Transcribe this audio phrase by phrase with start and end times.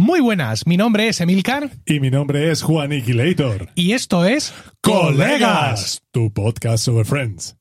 [0.00, 3.68] Muy buenas, mi nombre es Emilcar Y mi nombre es Juan Iquilator.
[3.74, 6.02] y esto es ¡Colegas!
[6.12, 7.56] Tu podcast sobre Friends.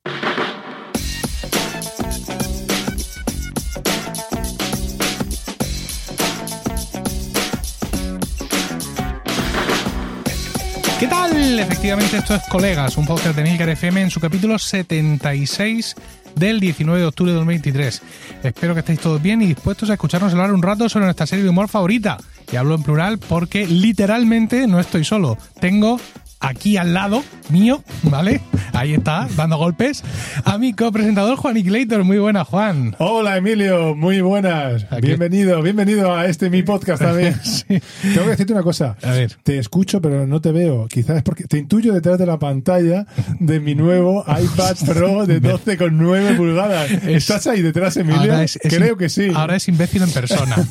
[11.00, 11.60] ¿Qué tal?
[11.60, 15.96] Efectivamente, esto es Colegas, un podcast de Milcar FM en su capítulo 76
[16.38, 18.02] del 19 de octubre de 2023.
[18.44, 21.44] Espero que estéis todos bien y dispuestos a escucharnos hablar un rato sobre nuestra serie
[21.44, 22.18] de humor favorita.
[22.52, 25.38] Y hablo en plural porque literalmente no estoy solo.
[25.60, 26.00] Tengo
[26.40, 28.42] aquí al lado mío, ¿vale?
[28.74, 30.04] Ahí está, dando golpes,
[30.46, 32.04] a mi copresentador Juan Iquilator.
[32.04, 32.96] Muy buena, Juan.
[33.00, 34.86] Hola Emilio, muy buenas.
[34.92, 37.34] Aquí- Bienvenido, bienvenido a este mi podcast también.
[37.68, 38.96] Tengo que decirte una cosa.
[39.02, 39.32] A ver.
[39.44, 40.88] Te escucho, pero no te veo.
[40.88, 43.08] Quizás es porque te intuyo detrás de la pantalla
[43.40, 46.92] de mi nuevo iPad Pro de 12,9 pulgadas.
[47.08, 48.20] ¿Estás ahí detrás, Emilio?
[48.22, 49.30] Ahora es- es Creo que sí.
[49.34, 50.56] Ahora es imbécil en persona.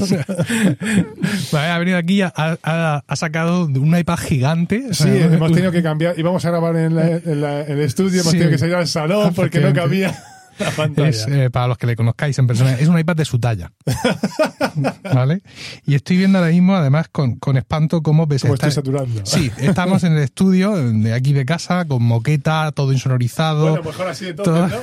[0.00, 0.24] O sea,
[1.52, 4.87] vale, ha venido aquí ha, ha- ha sacado un iPad gigante.
[4.90, 6.18] O Sí, hemos tenido que cambiar.
[6.18, 8.38] Íbamos a grabar en, la- en la- en el estudio, hemos Sí.
[8.38, 10.16] tenido que salir al salón porque no cabía
[10.64, 11.08] la pantalla.
[11.08, 13.72] Es, eh, para los que le conozcáis en persona, es un iPad de su talla.
[15.14, 15.42] ¿Vale?
[15.86, 19.20] Y estoy viendo ahora mismo, además, con, con espanto, cómo ves Como está- estoy saturando.
[19.24, 23.70] Sí, estamos en el estudio de aquí de casa, con moqueta, todo insonorizado.
[23.70, 24.82] Bueno, mejor así entonces, todo-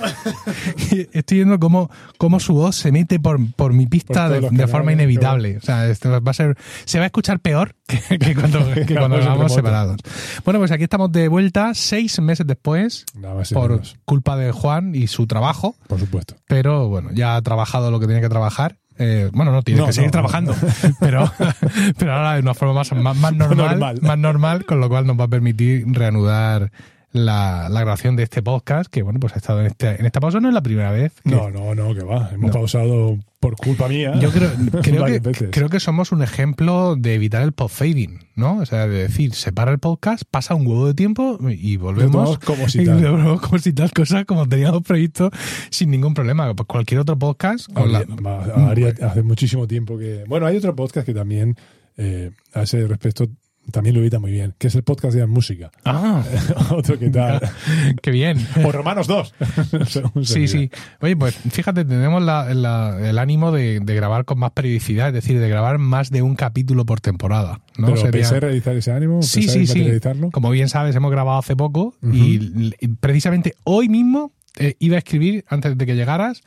[0.96, 1.06] ¿no?
[1.14, 4.68] Estoy viendo cómo, cómo su voz se mete por, por mi pista Por de, de
[4.68, 5.58] forma inevitable.
[5.58, 8.96] O sea, esto va a ser, se va a escuchar peor que, que cuando, que
[8.96, 9.50] cuando remoto.
[9.50, 9.98] separados.
[10.44, 14.96] Bueno, pues aquí estamos de vuelta seis meses después Nada por menos, culpa de Juan
[14.96, 16.36] y su trabajo, por supuesto.
[16.48, 18.78] pero bueno, ya ha trabajado lo que tenía que trabajar.
[18.98, 20.56] Eh, bueno, no, tiene No, que seguir no, trabajando,
[21.02, 21.30] pero,
[21.98, 24.00] pero ahora de una forma más, más, más normal, Normal.
[24.02, 26.72] más normal, con lo cual nos va a permitir reanudar
[27.16, 30.20] la, la grabación de este podcast, que bueno, pues ha estado en, este, en esta
[30.20, 31.14] pausa, no es la primera vez.
[31.24, 32.30] que- No, no, no, que va.
[32.34, 34.14] Hemos pausado por culpa mía.
[34.20, 34.50] Yo creo,
[34.82, 35.50] creo, que, veces.
[35.52, 38.58] creo que somos un ejemplo de evitar el post-fading, ¿no?
[38.58, 42.38] O sea, de decir, se para el podcast, pasa un huevo de tiempo y volvemos
[42.40, 43.02] como si y tal.
[43.02, 45.32] volvemos como si tal cosa, como teníamos previsto,
[45.70, 46.54] sin ningún problema.
[46.54, 50.24] Pues cualquier otro podcast, la- va- haría- hace muchísimo tiempo que.
[50.28, 51.56] Bueno, hay otro podcast que también,
[51.98, 53.28] eh, a ese respecto,
[53.72, 55.72] también lo evita muy bien, que es el podcast de la música.
[55.86, 56.24] Ah,
[56.72, 57.42] otro que tal.
[58.02, 58.38] qué bien.
[58.64, 59.34] o Romanos 2.
[60.24, 60.70] Sí, sí.
[61.02, 65.14] Oye, pues fíjate, tenemos la- la- el ánimo de, de grabar con más periodicidad, es
[65.14, 67.62] decir, de grabar más de un capítulo por temporada.
[67.78, 67.88] ¿no?
[67.88, 69.22] Pero Sería- pensé realizar ese ánimo.
[69.22, 69.86] Sí, sí, sí.
[70.32, 75.00] Como bien sabes, hemos grabado hace poco y, y precisamente hoy mismo eh, iba a
[75.00, 76.42] escribir, antes de que llegaras,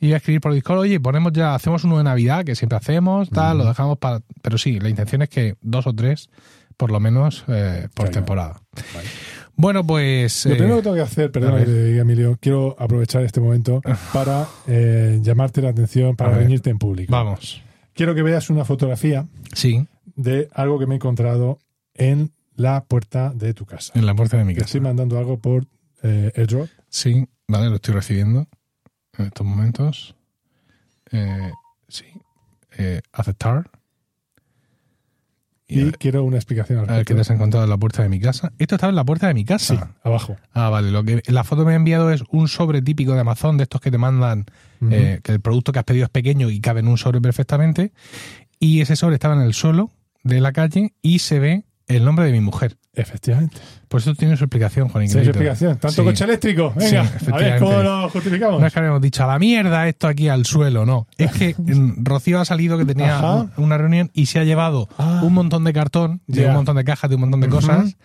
[0.00, 3.30] iba a escribir por Discord, oye, ponemos ya, hacemos uno de Navidad, que siempre hacemos,
[3.30, 4.20] tal, lo dejamos para...
[4.42, 6.30] Pero sí, la intención es que dos o tres,
[6.76, 8.60] por lo menos, eh, por temporada.
[8.94, 9.08] Vale.
[9.56, 10.46] Bueno, pues...
[10.46, 13.80] Lo eh, primero que tengo que hacer, perdón Emilio, quiero aprovechar este momento
[14.12, 16.40] para eh, llamarte la atención, para ver.
[16.40, 17.12] reñirte en público.
[17.12, 17.62] vamos.
[17.94, 19.86] Quiero que veas una fotografía Sí,
[20.16, 21.60] de algo que me he encontrado
[21.94, 23.92] en la puerta de tu casa.
[23.94, 24.66] en la puerta de mi Te casa.
[24.66, 25.66] estoy mandando algo por
[26.02, 26.68] eh, AirDrop.
[26.94, 28.46] Sí, vale, lo estoy recibiendo
[29.18, 30.14] en estos momentos.
[31.10, 31.50] Eh,
[31.88, 32.04] sí.
[32.78, 33.68] Eh, aceptar.
[35.66, 38.04] Y ver- quiero una explicación al A ver qué te has encontrado en la puerta
[38.04, 38.52] de mi casa.
[38.60, 39.96] Esto estaba en la puerta de mi Sí, casa.
[40.04, 40.36] abajo.
[40.52, 40.92] Ah, vale.
[40.92, 43.64] Lo que la foto que me ha enviado es un sobre típico de Amazon, de
[43.64, 44.44] estos que te mandan,
[44.88, 47.92] eh, que el producto que has pedido es pequeño y cabe en un sobre perfectamente.
[48.60, 49.90] Y ese sobre estaba en el suelo
[50.22, 52.76] de la calle y se ve el nombre de mi mujer.
[52.96, 53.56] Efectivamente.
[53.88, 55.24] Por eso tiene su explicación, Juan es Ingrito.
[55.24, 55.78] la explicación.
[55.78, 56.08] Tanto Sí.
[56.08, 56.72] coche eléctrico.
[56.78, 58.60] Sí, Venga, a ver cómo lo justificamos.
[58.60, 61.06] No es que habíamos dicho a la mierda esto aquí al suelo, no.
[61.18, 61.54] Es que
[62.02, 63.46] Rocío ha salido que tenía Ajá.
[63.56, 65.20] una reunión y se ha llevado Ah.
[65.24, 67.96] un montón de cartón, de un montón de cajas, de un montón de cosas.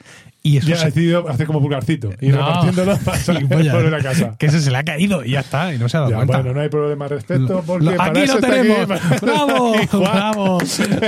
[0.42, 2.38] Y eso Ya se- ha decidido hacer como pulgarcito y No.
[2.38, 3.40] repartiéndolo para
[3.76, 4.36] volver a casa.
[4.40, 6.16] Que ese se le ha caído y ya está, y no se ha dado Ya,
[6.18, 6.38] cuenta.
[6.38, 8.90] bueno, no hay problema al respecto porque lo- para aquí eso lo tenemos.
[8.92, 9.26] aquí.
[9.26, 9.74] ¡Bravo!
[9.92, 10.58] ¡Bravo!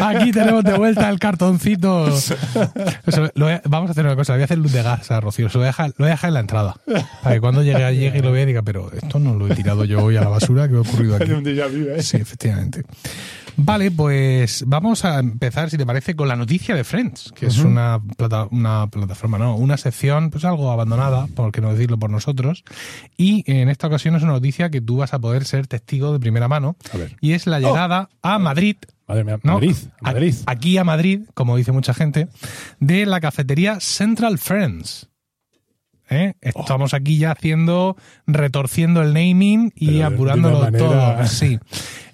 [0.03, 2.08] Aquí tenemos de vuelta el cartoncito.
[3.08, 4.84] Eso, lo voy a- vamos a hacer una cosa, le voy a hacer luz de
[4.84, 5.47] gas a Rocío.
[5.50, 6.75] Se lo voy a dejar, lo voy a dejar en la entrada.
[7.24, 9.56] Para que cuando llegue, llegue y lo vea y diga, pero esto no lo he
[9.56, 11.31] tirado yo hoy a la basura, ¿qué me ha ocurrido aquí?
[11.31, 12.02] ¿eh?
[12.03, 12.84] Sí, efectivamente.
[13.57, 17.59] Vale, pues vamos a empezar, si te parece, con la noticia de Friends, que es
[17.59, 22.09] una, plata- una plataforma, no, una sección, pues algo abandonada, por qué no decirlo por
[22.09, 22.64] nosotros.
[23.17, 26.20] Y en esta ocasión es una noticia que tú vas a poder ser testigo de
[26.20, 26.76] primera mano.
[26.93, 27.16] A ver.
[27.22, 28.78] Y es la llegada a Madrid.
[29.08, 29.53] Madre mía, ¿no?
[29.53, 29.76] Madrid.
[29.99, 30.35] A- Madrid.
[30.46, 32.29] Aquí a Madrid, como dice mucha gente,
[32.79, 35.08] de la cafetería Central Friends.
[36.13, 36.34] ¿Eh?
[36.41, 37.96] Estamos aquí ya haciendo,
[38.28, 40.78] retorciendo el naming y Pero apurándolo manera-
[41.17, 41.25] todo.
[41.28, 41.58] Sí.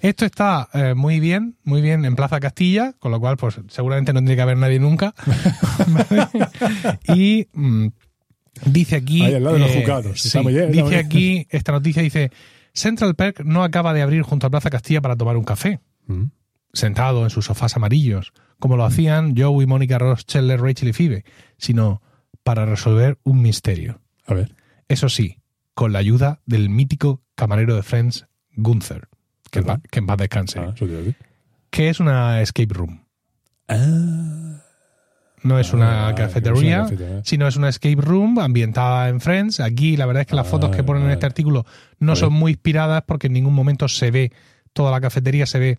[0.00, 4.12] Esto está eh, muy bien, muy bien en Plaza Castilla, con lo cual, pues seguramente
[4.12, 5.14] no tiene que haber nadie nunca.
[7.14, 7.88] Y mm,
[8.66, 9.24] dice aquí.
[9.24, 10.20] Ahí al lado de los eh, juzgados.
[10.20, 11.04] Sí, bien, dice bien.
[11.06, 12.30] aquí, esta noticia dice:
[12.72, 15.80] Central Perk no acaba de abrir junto a Plaza Castilla para tomar un café.
[16.06, 16.30] Mm.
[16.72, 20.92] sentados en sus sofás amarillos, como lo hacían Joe y Mónica Ross, Chandler, Rachel y
[20.92, 21.24] Phoebe,
[21.58, 22.00] sino
[22.48, 24.00] para resolver un misterio.
[24.26, 24.54] A ver.
[24.88, 25.36] Eso sí,
[25.74, 28.24] con la ayuda del mítico camarero de Friends,
[28.56, 29.08] Gunther,
[29.50, 30.74] que, en paz- que en paz descanse, Ah,
[31.68, 33.04] que es una escape room.
[33.68, 34.62] Ah,
[35.42, 37.22] No es una Ah, cafetería, que es una cafetería.
[37.24, 39.60] sino es una escape room ambientada en Friends.
[39.60, 41.66] Aquí la verdad es que las Ah, fotos que ponen en este artículo
[42.00, 44.32] no son muy inspiradas porque en ningún momento se ve
[44.72, 45.78] toda la cafetería, se ve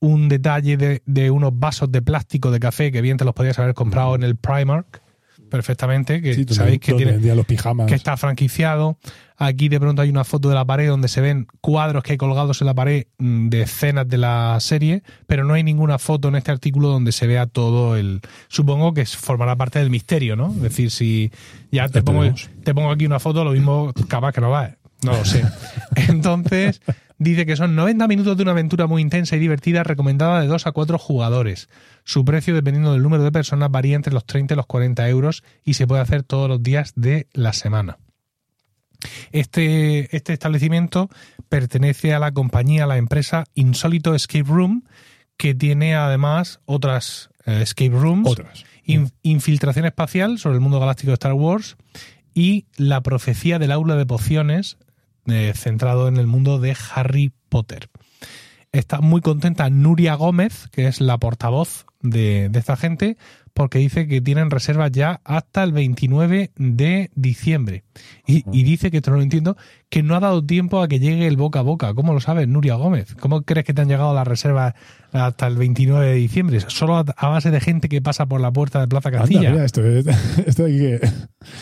[0.00, 3.58] un detalle de, de unos vasos de plástico de café que bien te los podías
[3.60, 5.02] haber comprado en el Primark
[5.50, 7.86] perfectamente, que Sí, sabéis que tiene vendían los pijamas.
[7.86, 8.96] que está franquiciado.
[9.36, 12.18] Aquí de pronto hay una foto de la pared donde se ven cuadros que hay
[12.18, 16.28] colgados en la pared mm, de escenas de la serie, pero no hay ninguna foto
[16.28, 18.20] en este artículo donde se vea todo el...
[18.48, 20.52] Supongo que formará parte del misterio, ¿no?
[20.56, 21.30] Es decir, si
[21.72, 22.24] ya te pongo,
[22.64, 24.76] te pongo aquí una foto, lo mismo capaz que no va.
[25.02, 25.42] No lo sé.
[26.08, 26.82] Entonces,
[27.20, 30.66] dice que son 90 minutos de una aventura muy intensa y divertida, recomendada de 2
[30.66, 31.68] a 4 jugadores.
[32.02, 35.44] Su precio, dependiendo del número de personas, varía entre los 30 y los 40 euros
[35.62, 37.98] y se puede hacer todos los días de la semana.
[39.32, 41.08] Este, este establecimiento
[41.48, 44.84] pertenece a la compañía, a la empresa Insólito Escape Room,
[45.36, 48.64] que tiene además otras eh, escape rooms, Otras.
[48.84, 51.76] in- infiltración espacial sobre el mundo galáctico de Star Wars
[52.34, 54.76] y la profecía del aula de pociones,
[55.26, 57.88] eh, centrado en el mundo de Harry Potter.
[58.72, 63.16] Está muy contenta Nuria Gómez, que es la portavoz de, de esta gente,
[63.52, 67.82] porque dice que tienen reservas ya hasta el 29 de diciembre.
[68.28, 69.56] Y, y dice que, esto no lo entiendo,
[69.88, 71.92] que no ha dado tiempo a que llegue el boca a boca.
[71.94, 73.16] ¿Cómo lo sabes, Nuria Gómez?
[73.16, 74.74] ¿Cómo crees que te han llegado las reservas
[75.10, 76.60] hasta el 29 de diciembre?
[76.68, 79.50] Solo a, a base de gente que pasa por la puerta de Plaza Anda, Castilla.
[79.50, 80.06] mira, esto, es-
[80.46, 81.00] esto hay que...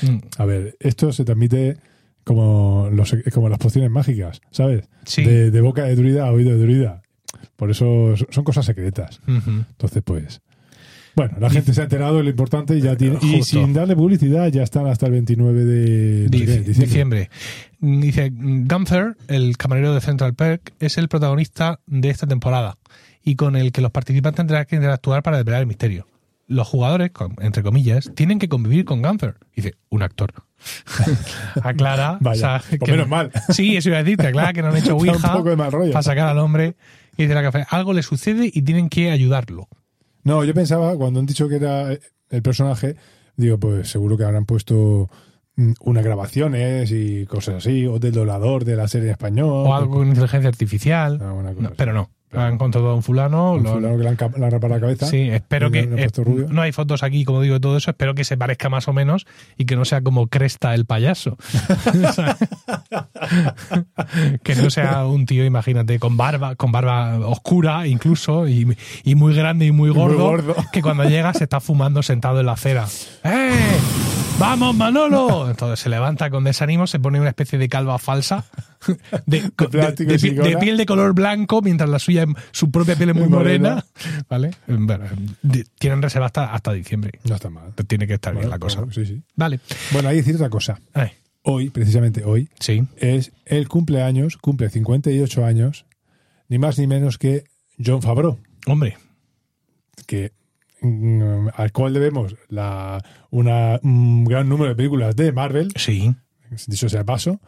[0.02, 1.78] Mm, A ver, esto se transmite
[2.28, 4.84] como, los, como las pociones mágicas, ¿sabes?
[5.04, 5.24] Sí.
[5.24, 7.00] De, de boca de druida a oído de druida.
[7.56, 9.20] Por eso son- cosas secretas.
[9.26, 10.40] Entonces, pues...
[11.16, 13.18] Bueno, la gente se ha enterado de lo importante y ya tiene...
[13.22, 17.28] Y sin darle publicidad ya están hasta el 29 de de diciembre.
[17.80, 22.76] Dice, Gunther, el camarero de Central Perk, es el protagonista de esta temporada
[23.24, 26.06] y con el que los participantes tendrán que interactuar para desvelar el misterio.
[26.48, 27.10] Los jugadores,
[27.40, 29.36] entre comillas, tienen que convivir con Gunther.
[29.54, 30.32] Dice, un actor.
[31.62, 32.18] aclara.
[32.20, 33.30] Vaya, o sea, pues que- menos mal.
[33.50, 35.70] Sí, eso iba a decirte, aclara que no han hecho un Ouija poco de mal
[35.72, 35.92] rollo.
[35.92, 36.76] para sacar al hombre
[37.16, 37.66] y dice la café.
[37.70, 39.68] Algo le sucede y tienen que ayudarlo.
[40.24, 42.96] No, yo pensaba, cuando han dicho que era el personaje,
[43.36, 45.08] digo, pues seguro que habrán puesto
[45.56, 49.66] mm, unas grabaciones y cosas así, o del doblador de la serie español.
[49.66, 51.18] O algo con inteligencia artificial.
[51.18, 51.74] Cosa No, así.
[51.76, 52.10] pero no.
[52.34, 53.52] Han contratado a un fulano.
[53.54, 55.06] Un lo- fulano que le han, le han rapado la cabeza.
[55.06, 55.80] Sí, espero que.
[55.80, 56.08] eh,
[56.50, 57.90] no hay fotos aquí, como digo, de todo eso.
[57.90, 59.26] Espero que se parezca más o menos
[59.56, 61.36] y que no sea como Cresta el payaso.
[64.42, 69.34] Que no sea un tío, imagínate, con barba, con barba oscura incluso, y, y muy
[69.34, 70.56] grande y muy muy gordo, gordo.
[70.72, 72.86] que cuando llega se está fumando sentado en la acera.
[73.24, 73.50] ¡Eh!
[74.38, 75.50] ¡Vamos, Manolo!
[75.50, 78.44] Entonces se levanta con desánimo, se pone una especie de calva falsa
[79.26, 79.50] de,
[80.60, 83.84] piel de color blanco, mientras la suya, su propia piel es muy morena.
[84.28, 84.52] ¿Vale?
[84.68, 85.04] Bueno,
[85.78, 87.18] tienen reserva hasta, hasta diciembre.
[87.28, 87.72] No está mal.
[87.86, 88.80] Tiene que estar bien la cosa.
[88.80, 89.22] bueno, sí, sí.
[89.34, 89.58] Vale.
[89.90, 90.80] Bueno, hay que decir otra cosa.
[90.94, 91.10] Ay,
[91.42, 92.84] Hoy, precisamente hoy, sí.
[92.96, 95.86] es el cumpleaños, cumple 58 años,
[96.48, 97.44] ni más ni menos que
[97.82, 98.98] John Favreau, Hombre,
[100.06, 100.32] que
[100.82, 106.14] al cual debemos la, una, un gran número de películas de Marvel, sí.
[106.66, 107.40] dicho sea paso,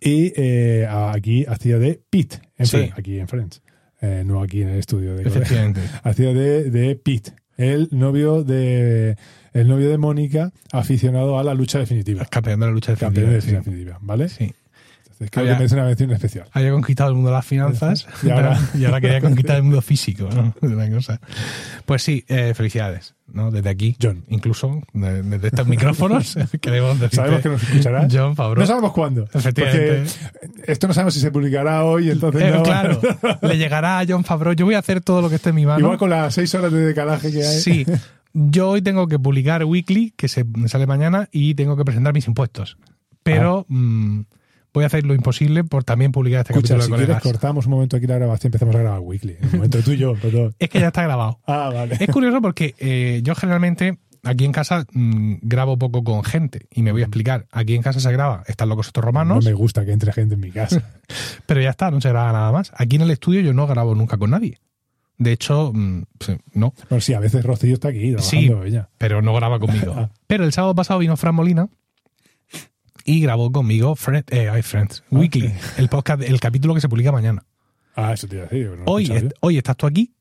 [0.00, 2.76] y eh, aquí hacía de Pete, en Sí.
[2.76, 3.62] Friends, aquí en Friends,
[4.00, 5.22] eh, no aquí en el estudio de.
[5.24, 5.80] Efectivamente.
[6.02, 9.16] hacía de, de Pete, el novio de
[9.52, 12.26] el novio de Mónica, aficionado a la lucha definitiva.
[12.26, 13.58] Campeón de la lucha Campeón de definitiva.
[13.58, 13.70] la sí.
[13.70, 14.28] definitiva, ¿vale?
[14.28, 14.52] Sí.
[15.34, 16.46] Había- que merece una mención especial.
[16.52, 19.80] Había conquistado el mundo de las finanzas Y ahora- y ahora quería conquistar el mundo
[19.82, 20.28] físico.
[20.34, 20.54] ¿no?
[20.96, 21.20] Cosa.
[21.84, 23.14] Pues sí, eh, felicidades.
[23.32, 23.50] ¿no?
[23.50, 24.24] Desde aquí, John.
[24.28, 28.12] incluso de- desde estos micrófonos, queremos decirte, Sabemos que nos escucharás.
[28.14, 28.60] John Favreau.
[28.60, 29.24] No sabemos cuándo.
[29.32, 30.10] Efectivamente.
[30.30, 32.62] Porque esto no sabemos si se publicará hoy, entonces Eh, no.
[32.62, 33.00] Claro,
[33.42, 34.54] le llegará a John Favreau.
[34.54, 35.80] Yo voy a hacer todo lo que esté en mi mano.
[35.80, 37.60] Igual con las seis horas de decalaje que hay.
[37.60, 37.86] Sí,
[38.32, 42.26] yo hoy tengo que publicar Weekly, que se sale mañana, y tengo que presentar mis
[42.28, 42.76] impuestos.
[43.22, 44.20] Pero mm,
[44.76, 47.40] voy a hacer lo imposible por también publicar este Escucha, capítulo si de quieres colegas.
[47.40, 49.36] cortamos un momento aquí la grabación y empezamos a grabar weekly.
[49.42, 50.54] Un momento tú y yo, los dos.
[50.58, 51.40] Es que ya está grabado.
[51.46, 51.96] Ah, vale.
[51.98, 56.82] Es curioso porque eh, yo generalmente aquí en casa mm, grabo poco con gente y
[56.82, 57.46] me voy a explicar.
[57.50, 60.34] Aquí en casa se graba, están locos estos No romanos, me gusta que entre gente
[60.34, 60.82] en mi casa.
[61.46, 62.70] pero ya está, no se graba nada más.
[62.76, 64.58] Aquí en el estudio yo no grabo nunca con nadie.
[65.18, 68.90] De hecho, mm, sí, no, Bueno, sí, a veces Rocío está aquí trabajando ella.
[68.98, 70.10] pero no graba conmigo.
[70.26, 71.68] Pero el sábado pasado vino Fran Molina
[73.06, 77.44] y grabó conmigo Friend, eh, Friends, Weekly, el podcast, el capítulo que se publica mañana.
[77.94, 78.70] Ah, eso te iba a decir.
[78.76, 80.12] no Hoy, hoy estás tú aquí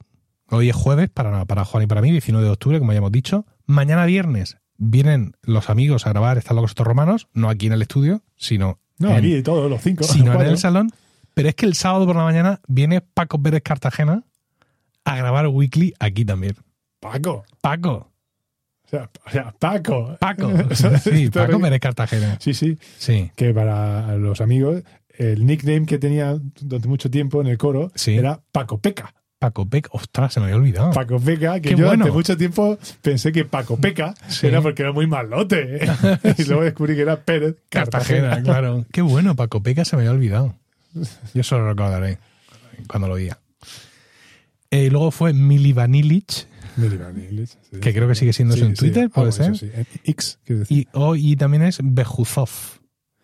[0.50, 3.12] Hoy es jueves para, para Juan y para mí, 19 de octubre, como ya hemos
[3.12, 3.46] dicho.
[3.66, 7.82] Mañana viernes vienen los amigos a grabar Están locos estos romanos, no aquí en el
[7.82, 10.04] estudio, sino, No, en, aquí todos los cinco.
[10.04, 10.92] sino en el salón.
[11.34, 14.24] Pero es que el sábado por la mañana viene Paco Pérez Cartagena
[15.04, 16.56] a grabar Weekly aquí también.
[17.00, 17.44] Paco.
[17.62, 18.12] Paco,
[18.86, 20.16] O sea, o sea, Paco.
[20.20, 20.52] Paco.
[21.04, 22.38] Sí, Paco Pérez Cartagena.
[22.40, 22.78] Sí, sí.
[22.98, 23.32] Sí.
[23.36, 24.84] Que para los amigos,
[25.18, 28.16] el nickname que tenía durante mucho tiempo en el coro Sí.
[28.16, 29.14] era Paco Peca.
[29.38, 30.92] Paco Pec, ostras, se me había olvidado.
[30.92, 32.06] Paco Peca, que Qué yo bueno.
[32.06, 34.48] durante mucho tiempo pensé que Paco Peca Sí.
[34.48, 35.80] era porque era muy malote.
[36.38, 38.44] y luego descubrí que era Pérez Cartagena, Cartagena.
[38.44, 38.86] claro.
[38.92, 40.56] Qué bueno, Paco Peca se me había olvidado.
[41.34, 42.18] Yo eso lo recordaré
[42.88, 43.38] cuando lo oía.
[44.72, 47.80] Eh, luego fue Mili Vanillich, Sí.
[47.80, 49.58] que creo que sigue siendo eso en Twitter, puede ser.
[49.58, 49.70] sí.
[49.74, 50.78] En X, decir.
[50.78, 52.50] Y, oh, y también es Bejuzov.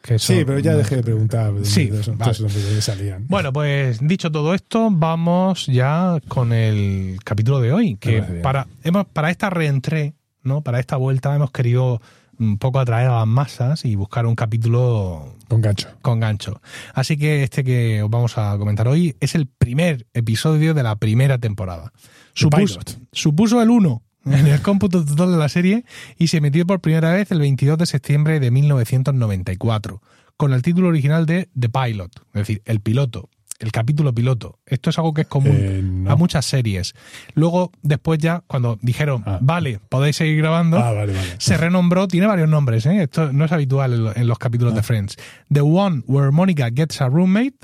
[0.01, 1.53] que sí, pero ya dejé de preguntar.
[1.63, 2.31] Sí, vale.
[2.31, 2.51] esos
[2.83, 3.27] salían.
[3.27, 7.97] Bueno, pues dicho todo esto, vamos ya con el capítulo de hoy.
[7.97, 10.61] Que para, hemos, para esta reentré, ¿no?
[10.61, 12.01] Para esta vuelta hemos querido
[12.39, 15.89] un poco atraer a las masas y buscar un capítulo Con gancho.
[16.01, 16.59] con gancho.
[16.95, 20.95] Así que este que os vamos a comentar hoy es el primer episodio de la
[20.95, 21.91] primera temporada.
[22.33, 25.83] Supuso, el 1 en el cómputo total de la serie
[26.17, 30.01] y se emitió por primera vez el 22 de septiembre de 1994
[30.37, 34.59] con el título original de The Pilot, es decir, el piloto, el capítulo piloto.
[34.65, 36.11] Esto es algo que es común Eh, no.
[36.11, 36.93] a muchas series.
[37.35, 39.37] Luego, después ya, cuando dijeron, Ah.
[39.41, 41.35] vale, podéis seguir grabando, Ah, vale, vale.
[41.37, 43.03] se renombró, tiene varios nombres, ¿eh?
[43.03, 44.77] esto no es habitual en, lo- en los capítulos Ah.
[44.77, 45.17] de Friends.
[45.51, 47.57] The One Where Monica Gets a Roommate,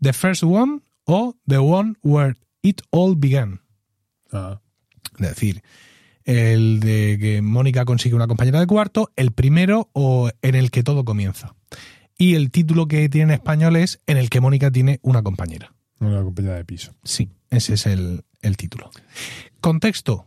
[0.00, 3.59] The First One o The One Where It All Began.
[4.32, 4.60] Ah.
[5.18, 5.62] Es decir,
[6.24, 10.82] el de que Mónica consigue una compañera de cuarto, el primero o en el que
[10.82, 11.54] todo comienza.
[12.16, 15.72] Y el título que tiene en español es En el que Mónica tiene una compañera.
[16.00, 16.92] Una compañera de piso.
[17.02, 18.90] Sí, ese es el, el título.
[19.60, 20.26] Contexto.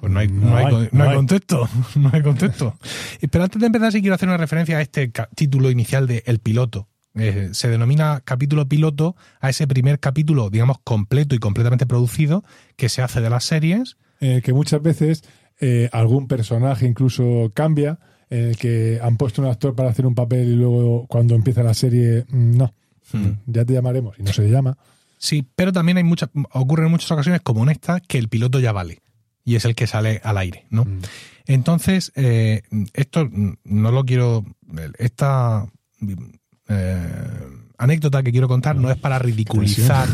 [0.00, 1.68] Pues no hay, No no hay, no hay contexto.
[1.96, 2.76] No hay contexto.
[3.30, 6.40] Pero antes de empezar, sí quiero hacer una referencia a este título inicial de El
[6.40, 6.88] Piloto.
[7.16, 12.44] Eh, se denomina capítulo piloto a ese primer capítulo, digamos, completo y completamente producido
[12.76, 13.96] que se hace de las series.
[14.20, 15.22] Eh, que muchas veces
[15.60, 17.98] eh, algún personaje incluso cambia,
[18.30, 21.74] el que han puesto un actor para hacer un papel y luego cuando empieza la
[21.74, 22.74] serie, mm, no,
[23.12, 23.32] Hmm.
[23.46, 24.76] ya te llamaremos y no se le llama.
[25.18, 28.60] Sí, pero también hay muchas, ocurre en muchas ocasiones, como en esta, que el piloto
[28.60, 29.00] ya vale.
[29.44, 30.84] Y es el que sale al aire, ¿no?
[30.84, 31.00] Mm.
[31.46, 32.62] Entonces, eh,
[32.94, 34.44] esto mm, no lo quiero.
[34.98, 35.66] Esta
[36.68, 40.08] eh, anécdota que quiero contar no es para ridiculizar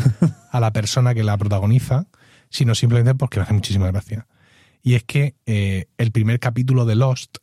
[0.51, 2.07] a la persona que la protagoniza,
[2.49, 4.27] sino simplemente porque me hace muchísima gracia.
[4.83, 7.37] Y es que eh, el primer capítulo de Lost,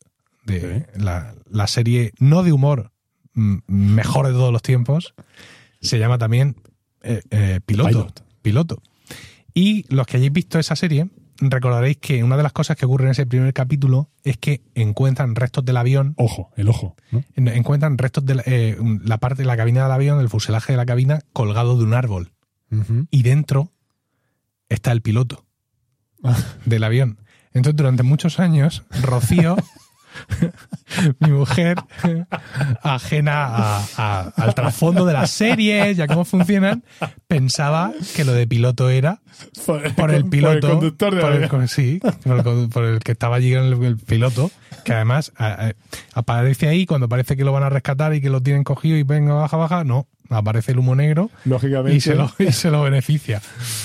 [0.44, 2.90] de la, la serie no de humor
[3.34, 5.14] mm, mejor de todos los tiempos,
[5.80, 6.56] se llama también
[7.02, 8.24] eh, piloto, Pilot.
[8.42, 8.82] piloto.
[9.54, 11.08] Y los que hayáis visto esa serie,
[11.40, 15.34] recordaréis que una de las cosas que ocurre en ese primer capítulo es que encuentran
[15.34, 16.96] restos del avión, Ojo, el ojo.
[17.36, 20.76] encuentran restos de la, eh, la parte de la cabina del avión, el fuselaje de
[20.76, 22.32] la cabina, colgado de un árbol.
[23.10, 23.72] Y dentro
[24.68, 25.44] está el piloto
[26.22, 26.36] Ah.
[26.66, 27.20] del avión.
[27.52, 29.56] Entonces, durante muchos años, Rocío,
[31.20, 31.76] mi mujer,
[32.82, 36.82] ajena a- a- al trasfondo de las series y a cómo funcionan,
[37.26, 39.20] pensaba que lo de piloto era
[39.96, 40.60] por el piloto.
[40.60, 43.54] Por el conductor de por el, sí, por el, con- por el que estaba allí
[43.54, 44.50] en el, el piloto,
[44.84, 45.72] que además a-
[46.14, 49.02] aparece ahí cuando parece que lo van a rescatar y que lo tienen cogido y
[49.02, 49.84] venga, baja, baja.
[49.84, 53.40] No, aparece el humo negro Lógicamente, y se lo, y se lo beneficia.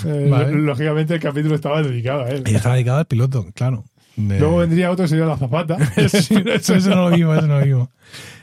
[0.05, 0.51] eh, Vale.
[0.53, 2.43] lógicamente el capítulo estaba dedicado a él.
[2.47, 3.85] Y está dedicado al piloto, claro.
[4.15, 5.77] De- Luego vendría otro sería la zapata.
[6.10, 7.89] Sí, eso, eso no lo vimos, eso no lo vimos.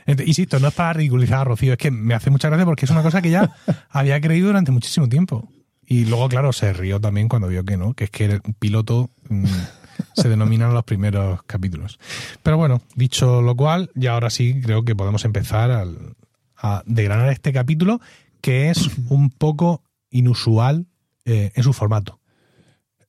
[0.05, 2.85] Ent- Insisto, no es para ridiculizar a Rocío, es que me hace mucha gracia porque
[2.85, 3.53] es una cosa que ya
[3.89, 5.49] había creído durante muchísimo tiempo.
[5.85, 9.09] Y luego, claro, se rió también cuando vio que no, que es que el piloto
[9.29, 9.45] mm,
[10.15, 11.99] se denominan los primeros capítulos.
[12.43, 16.15] Pero bueno, dicho lo cual, ya ahora sí creo que podemos empezar al-
[16.57, 17.99] a degranar este capítulo,
[18.41, 20.85] que es un poco inusual
[21.25, 22.19] eh, en su formato.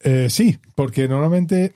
[0.00, 1.74] Eh, sí, porque normalmente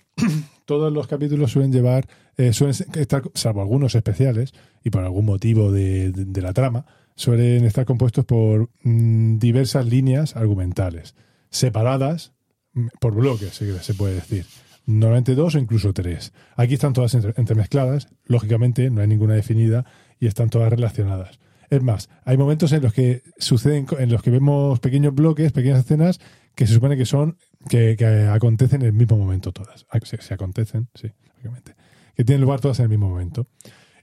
[0.66, 2.06] todos los capítulos suelen llevar,
[2.36, 4.52] eh, suelen estar, salvo algunos especiales,
[4.84, 11.14] y por algún motivo de, la trama, suelen estar compuestos por mm, diversas líneas argumentales,
[11.48, 12.32] separadas
[12.74, 14.44] mm, por bloques, se, puede decir.
[14.84, 16.32] Normalmente dos o incluso tres.
[16.56, 19.86] Aquí están todas entre- entremezcladas, lógicamente no hay ninguna definida
[20.20, 21.38] y están todas relacionadas.
[21.70, 25.80] Es más, hay momentos en los que suceden, en los que vemos pequeños bloques, pequeñas
[25.80, 26.20] escenas
[26.54, 27.36] que se supone que son,
[27.68, 29.86] que, que acontecen en el mismo momento todas.
[29.90, 31.74] Ah, Se, se acontecen, sí, lógicamente.
[32.14, 33.46] Que tienen lugar todas en el mismo momento.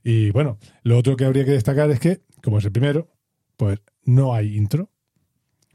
[0.03, 3.10] Y bueno, lo otro que habría que destacar es que, como es el primero,
[3.58, 4.89] pues no hay intro.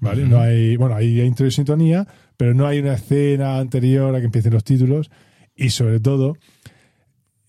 [0.01, 0.25] ¿Vale?
[0.27, 4.27] No hay, bueno, hay intro y sintonía, pero no hay una escena anterior a que
[4.27, 5.11] empiecen los títulos
[5.57, 6.37] y sobre todo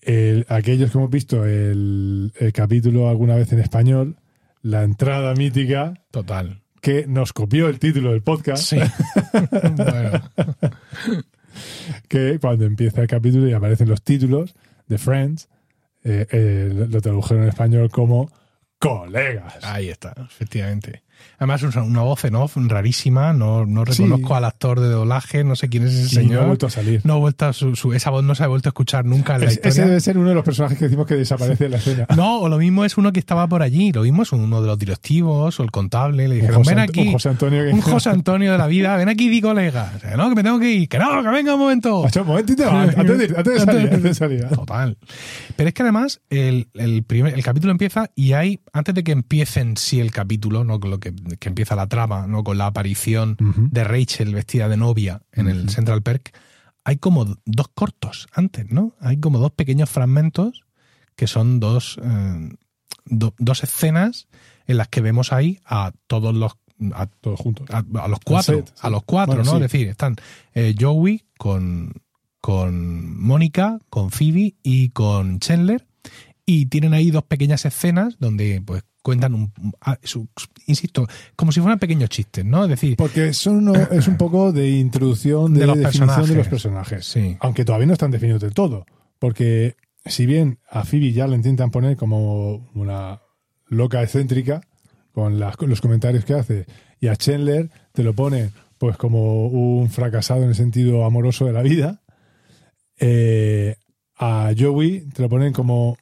[0.00, 4.16] el- aquellos que hemos visto el, el capítulo alguna vez en español,
[4.62, 6.60] la entrada mítica Total.
[6.80, 8.76] que nos copió el título del podcast, Sí.
[9.76, 10.22] bueno,
[12.08, 14.54] que cuando empieza el capítulo y aparecen los títulos
[14.86, 15.48] de Friends,
[16.04, 18.30] eh, eh, lo- lo tradujeron en español como
[18.78, 19.58] colegas.
[19.62, 21.02] ahí está, efectivamente.
[21.38, 23.32] Además, una voz en off rarísima.
[23.32, 24.02] No, no Sí.
[24.04, 26.34] reconozco al actor de doblaje, no sé quién es ese señor.
[26.36, 27.00] no ha vuelto a salir.
[27.04, 29.34] No ha vuelto a su, su- esa voz no se ha vuelto a escuchar nunca
[29.34, 29.86] en la Es- ese historia.
[29.88, 32.06] debe ser uno de los personajes que decimos que desaparece de la escena.
[32.16, 33.92] No, o lo mismo es uno que estaba por allí.
[33.92, 36.28] Lo mismo es uno de los directivos o el contable.
[36.28, 37.00] Le dijeron, ven aquí.
[37.08, 38.96] un José Antonio que- un José Antonio de la vida.
[38.96, 39.92] Ven aquí, di colega.
[39.96, 40.88] O sea, no, que me tengo que ir.
[40.88, 42.00] Que no, que venga un momento.
[42.02, 44.44] Un momentito, antes de, antes de salir, antes de salir.
[44.48, 44.96] Total.
[45.56, 49.12] Pero es que además el, el, primer, el capítulo empieza y hay, antes de que
[49.12, 52.66] empiece en sí el capítulo, no lo que, que empieza la trama, no con la
[52.66, 53.36] aparición
[53.70, 56.32] de Rachel vestida de novia en el Central Perk,
[56.84, 58.94] hay como dos cortos antes, ¿no?
[59.00, 60.64] Hay como dos pequeños fragmentos
[61.16, 62.48] que son dos, eh,
[63.04, 64.28] do- dos escenas
[64.66, 66.52] en las que vemos ahí a todos los
[66.94, 67.68] a, Todos juntos.
[67.70, 68.72] a, a los cuatro, set, sí.
[68.80, 69.58] a los cuatro, Bueno, ¿no?
[69.58, 69.64] sí.
[69.64, 70.16] Es decir, están
[70.54, 71.92] eh, Joey con,
[72.40, 75.86] con Mónica, con Phoebe y con Chandler
[76.46, 80.28] y tienen ahí dos pequeñas escenas donde pues cuentan un, un- ah, su-
[80.66, 82.64] insisto, como si fueran pequeños chistes, ¿no?
[82.64, 86.12] Es decir, Porque son uno- es un poco de introducción, de, De los definición de
[86.14, 86.36] personajes.
[86.36, 87.06] los personajes.
[87.06, 88.86] sí, Aunque todavía no están definidos del todo.
[89.18, 93.20] Porque si bien a Phoebe ya la intentan poner como una
[93.68, 94.60] loca excéntrica,
[95.12, 96.66] con, las- con los comentarios que hace,
[97.00, 101.52] y a Chandler te lo ponen pues como un fracasado en el sentido amoroso de
[101.52, 102.02] la vida,
[102.98, 103.76] eh,
[104.16, 105.96] a Joey te lo ponen como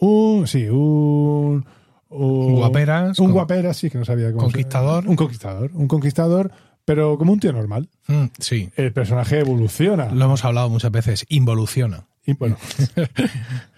[0.00, 1.64] un, sí, un...
[2.12, 5.06] un guaperas, Un con- guapera, sí, que no sabía cómo se- Conquistador.
[5.08, 5.70] Un conquistador.
[5.74, 6.52] Un conquistador,
[6.84, 7.88] pero como un tío normal.
[8.08, 10.06] Mm, sí, El personaje evoluciona.
[10.12, 12.04] lo hemos hablado muchas veces, involuciona.
[12.24, 12.56] Y, bueno,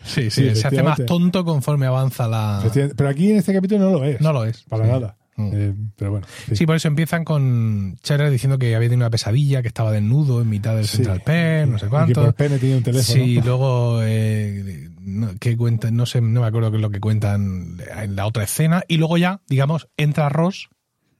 [0.04, 2.62] Sí, sí, Sí, se hace más tonto conforme avanza la...
[2.96, 4.20] pero aquí en este capítulo no lo es.
[4.20, 4.62] No lo es.
[4.64, 4.90] Para Sí.
[4.90, 5.16] nada.
[5.36, 5.50] Mm.
[5.52, 6.26] Eh, pero bueno.
[6.48, 6.54] sí.
[6.56, 10.40] Sí, por eso empiezan con Chandler diciendo que había tenido una pesadilla, que estaba desnudo
[10.42, 10.86] en mitad del.
[10.86, 12.22] Central Perk, no sé Y que cuánto.
[12.22, 13.24] por pene tenía un teléfono.
[13.24, 15.96] Sí, luego eh, no, ¿qué cuentan?
[15.96, 18.82] No sé, no me acuerdo qué es lo que cuentan en la otra escena.
[18.88, 20.68] Y luego ya, digamos, entra Ross,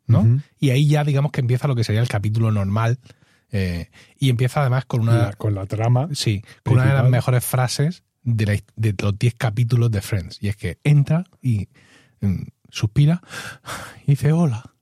[0.07, 0.41] ¿no?
[0.59, 2.99] Y ahí ya, digamos, que empieza lo que sería el capítulo normal.
[3.57, 6.09] eh, y empieza además con una, La- con la trama.
[6.13, 10.39] sí, con una de las mejores frases de, la- de los 10 capítulos de Friends.
[10.43, 11.69] Y es que entra y
[12.21, 13.23] mm, suspira
[14.07, 14.75] y dice hola.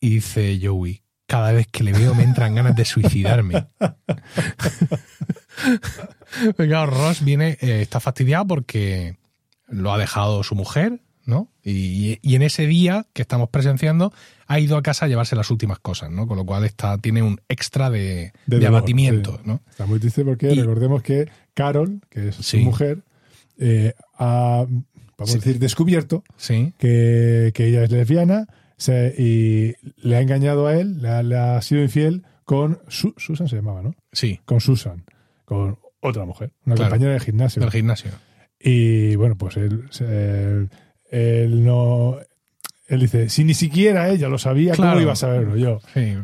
[0.00, 3.66] Y dice Joey, cada vez que le veo me entran ganas de suicidarme.
[6.56, 9.16] Claro, Ross viene, eh, está fastidiado porque
[9.68, 11.48] lo ha dejado su mujer, ¿no?
[11.62, 14.12] Y, y en ese día que estamos presenciando
[14.46, 16.26] ha ido a casa a llevarse las últimas cosas, ¿no?
[16.26, 19.42] Con lo cual está, tiene un extra de, De de dolor, abatimiento, sí.
[19.44, 19.60] ¿no?
[19.70, 22.58] Está muy triste porque Y- recordemos que Carol, que es Sí.
[22.58, 23.02] su mujer,
[23.58, 24.66] eh, ha,
[25.16, 25.36] vamos Sí.
[25.36, 28.48] a decir, descubierto Sí, que, que ella es lesbiana
[28.84, 33.14] se- y le ha engañado a él, le ha, le ha sido infiel con Su-
[33.16, 33.94] Susan se llamaba, ¿no?
[34.12, 35.04] sí, Con Susan,
[35.44, 36.90] con otra mujer, una Claro.
[36.90, 37.60] compañera de gimnasio.
[37.62, 38.10] del gimnasio.
[38.60, 40.70] Y bueno, pues él, él,
[41.10, 42.16] él no.
[42.86, 44.90] Él dice: Si ni siquiera ella lo sabía, Claro.
[44.92, 45.80] ¿cómo iba a saberlo yo?
[45.94, 46.14] Sí,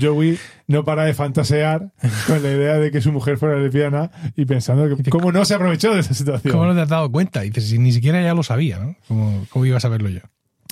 [0.00, 1.92] Joey no para de fantasear
[2.28, 5.54] con la idea de que su mujer fuera lesbiana y pensando que cómo no se
[5.54, 6.52] aprovechó de esa situación.
[6.52, 7.44] ¿Cómo no te has dado cuenta?
[7.44, 8.94] Y dices, si ni siquiera ya lo sabía, ¿no?
[9.08, 10.20] ¿Cómo, cómo iba a saberlo yo?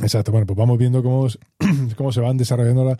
[0.00, 1.26] Exacto, bueno, pues vamos viendo cómo,
[1.96, 2.96] cómo se van desarrollando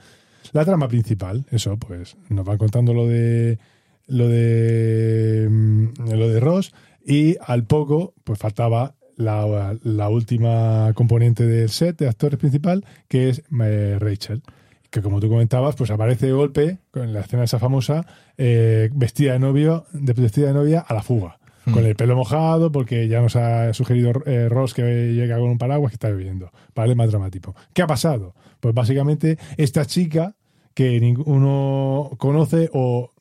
[0.52, 1.46] la, trama principal.
[1.50, 3.58] Eso, pues nos van contando lo de
[4.06, 6.72] lo de mm, lo de Ross
[7.04, 13.42] y al poco, pues faltaba la, última componente del set de actores principal, que es
[13.62, 14.42] eh, Rachel.
[14.90, 18.04] Que como tú comentabas, pues aparece de golpe, en la escena esa famosa,
[18.36, 21.38] eh, vestida de novio, vestida de novia a la fuga.
[21.64, 21.72] Hmm.
[21.72, 25.58] Con el pelo mojado, porque ya nos ha sugerido eh, Ross que llega con un
[25.58, 26.50] paraguas que está bebiendo.
[26.74, 27.54] Darle más dramático.
[27.72, 28.34] ¿Qué ha pasado?
[28.60, 30.34] Pues básicamente esta chica
[30.74, 33.12] que ninguno conoce o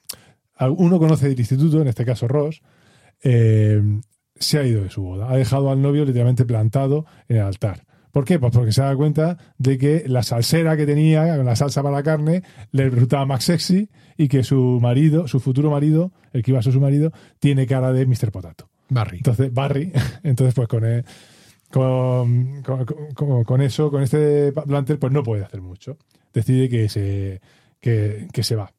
[0.69, 2.61] uno conoce del instituto, en este caso Ross,
[3.23, 3.81] eh,
[4.35, 5.29] se ha ido de su boda.
[5.29, 7.85] Ha dejado al novio literalmente plantado en el altar.
[8.11, 8.39] ¿Por qué?
[8.39, 12.03] Pues porque se da cuenta de que la salsera que tenía, la salsa para la
[12.03, 16.59] carne, le resultaba más sexy y que su marido, su futuro marido, el que iba
[16.59, 18.31] a ser su marido, tiene cara de Mr.
[18.31, 18.69] Potato.
[18.89, 19.17] Barry.
[19.17, 19.91] Entonces, Barry,
[20.23, 20.83] entonces pues con,
[21.71, 25.97] con, con, con- con eso, con este plantel, pues no puede hacer mucho.
[26.33, 27.41] Decide que se,
[27.79, 28.71] que, que se va.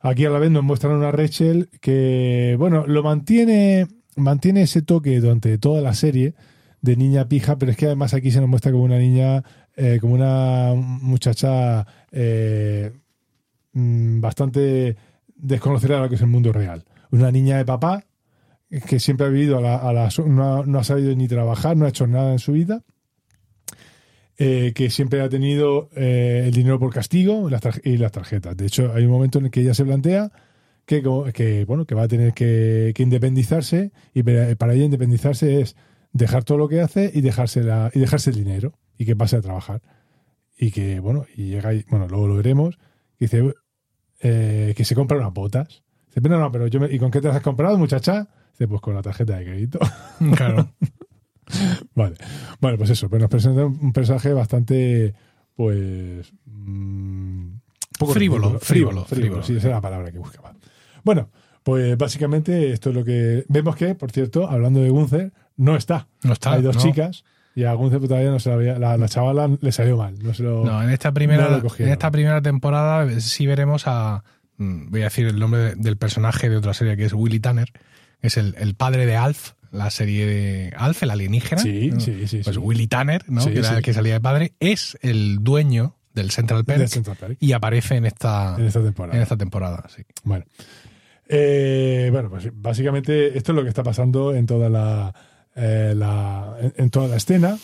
[0.00, 3.86] Aquí a la vez nos muestran una Rachel que, bueno, lo mantiene,
[4.16, 6.34] mantiene ese toque durante toda la serie
[6.80, 9.42] de niña pija, pero es que además aquí se nos muestra como una niña,
[9.76, 12.92] eh, como una muchacha eh,
[13.72, 14.96] mm, bastante
[15.34, 16.84] desconocerá lo que es el mundo real.
[17.10, 18.04] Una niña de papá
[18.88, 21.86] que siempre ha vivido a la, la- no, ha, no ha sabido ni trabajar, no
[21.86, 22.82] ha hecho nada en su vida,
[24.38, 28.56] eh, que siempre ha tenido eh, el dinero por castigo las, y las tarjetas.
[28.56, 30.30] De hecho, hay un momento en el que ella se plantea
[30.84, 35.76] que, que, bueno, que va a tener que, que independizarse y para ella independizarse es
[36.16, 39.36] dejar todo lo que hace y dejarse, la, y dejarse el dinero y que pase
[39.36, 39.82] a trabajar.
[40.58, 42.76] Y que, bueno, y llega y, bueno, luego lo veremos,
[43.18, 43.54] que dice
[44.20, 45.82] eh, que se compra unas botas.
[46.08, 48.28] Dice, pero no, pero yo me- ¿y con qué te las has comprado, muchacha?
[48.52, 49.78] Dice, pues con la tarjeta de crédito.
[50.36, 50.70] Claro.
[51.94, 52.16] vale.
[52.60, 55.14] Bueno, pues eso, pues nos presenta un personaje bastante,
[55.54, 56.32] pues...
[56.46, 57.48] mm,
[57.98, 58.60] poco Frívolo, ridículo.
[58.60, 59.42] frívolo, frívolo, frívolo.
[59.42, 60.54] Sí, esa era la palabra que buscaba.
[61.04, 61.30] Bueno,
[61.62, 63.44] pues básicamente esto es lo que...
[63.48, 66.08] Vemos que, por cierto, hablando de Gunther, no está.
[66.22, 66.52] No está.
[66.52, 66.82] Hay dos no.
[66.82, 68.78] chicas y a Gunther todavía no se la había...
[68.78, 70.14] La, la chavala le salió mal.
[70.22, 70.64] No se lo...
[70.64, 74.24] No, en esta primera, en esta primera temporada sí veremos a.
[74.58, 77.40] mm, Voy a decir el nombre de- del personaje de otra serie que es Willy
[77.40, 77.72] Tanner,
[78.20, 81.62] que es el, el padre de Alf, la serie de Alf, el alienígena.
[81.62, 82.00] Sí, ¿no?
[82.00, 82.40] sí, sí.
[82.44, 82.60] Pues sí.
[82.62, 83.40] Willy Tanner, ¿no?
[83.40, 83.74] Sí, que era sí.
[83.76, 86.88] el que salía de padre, es el dueño del Central Perk,
[87.40, 89.16] y aparece en esta, en esta temporada.
[89.16, 89.84] en esta temporada.
[89.94, 90.02] Sí.
[90.24, 90.44] Bueno.
[91.28, 95.14] Eh, bueno, pues básicamente esto es lo que está pasando en toda la,
[95.56, 97.58] eh, la- en, en toda la escena.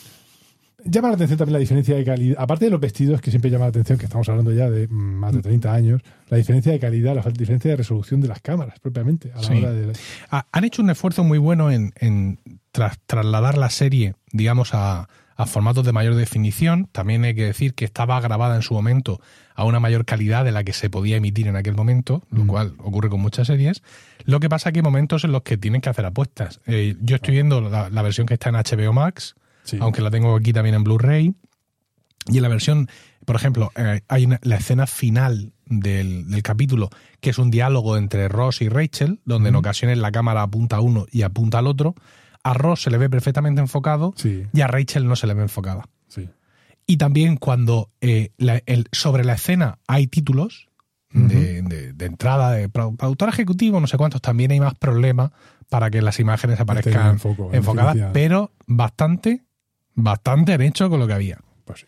[0.84, 2.36] Llama la atención también la diferencia de calidad.
[2.40, 4.92] Aparte de los vestidos, que siempre llama la atención, que estamos hablando ya de mm,
[4.92, 8.80] más de 30 años, la diferencia de calidad, la diferencia de resolución de las cámaras,
[8.80, 9.52] propiamente, a la Sí.
[9.58, 9.92] hora de.
[10.30, 12.40] Ha- Han hecho un esfuerzo muy bueno en, en
[12.72, 15.08] tras- trasladar la serie, digamos, a,
[15.42, 16.88] a formatos de mayor definición.
[16.92, 19.20] También hay que decir que estaba grabada en su momento
[19.54, 22.46] a una mayor calidad de la que se podía emitir en aquel momento, lo Mm.
[22.46, 23.82] cual ocurre con muchas series.
[24.24, 26.60] Lo que pasa que hay momentos en los que tienen que hacer apuestas.
[26.66, 29.76] Eh, yo estoy viendo la, la versión que está en HBO Max, Sí.
[29.80, 31.34] aunque la tengo aquí también en Blu-ray.
[32.28, 32.88] Y en la versión,
[33.24, 36.88] por ejemplo, eh, hay una- la escena final del, del capítulo,
[37.20, 39.60] que es un diálogo entre Ross y Rachel, donde en Ujú.
[39.60, 41.94] ocasiones la cámara apunta a uno y apunta al otro.
[42.44, 45.42] A Ross se le ve perfectamente enfocado Sí, y a Rachel no se le ve
[45.42, 45.88] enfocada.
[46.08, 46.28] sí.
[46.84, 50.68] Y también cuando eh, la- el- sobre la escena hay títulos
[51.12, 55.30] de, de- de entrada, de pro- productor ejecutivo, no sé cuántos, también hay más problemas
[55.68, 57.18] para que las imágenes aparezcan
[57.52, 59.44] en enfocadas, pero bastante,
[59.94, 61.38] bastante han hecho con lo que había.
[61.64, 61.86] Pues sí.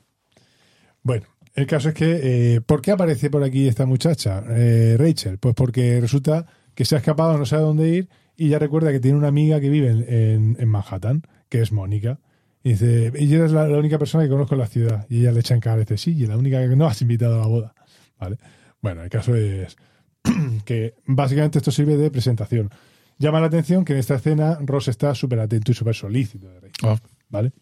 [1.03, 5.39] Bueno, el caso es que, eh, ¿por qué aparece por aquí esta muchacha, eh, Rachel?
[5.39, 9.01] Pues porque resulta que se ha escapado, no sabe dónde ir, y ya recuerda que
[9.01, 12.21] tiene una amiga que vive en, en- en Manhattan, que es Mónica.
[12.63, 15.07] Y dice, ella es la, la única persona que conozco en la ciudad.
[15.11, 17.01] Y ella le echa en cara, y dice, sí, y la única que no has
[17.03, 17.75] invitado a la boda.
[18.19, 18.39] ¿Vale?
[18.81, 19.77] Bueno, el caso es
[20.65, 22.71] que básicamente esto sirve de presentación.
[23.19, 26.71] Llama la atención que en esta escena Ross está súper atento y súper solícito de.
[26.83, 27.53] Oh, ¿Vale?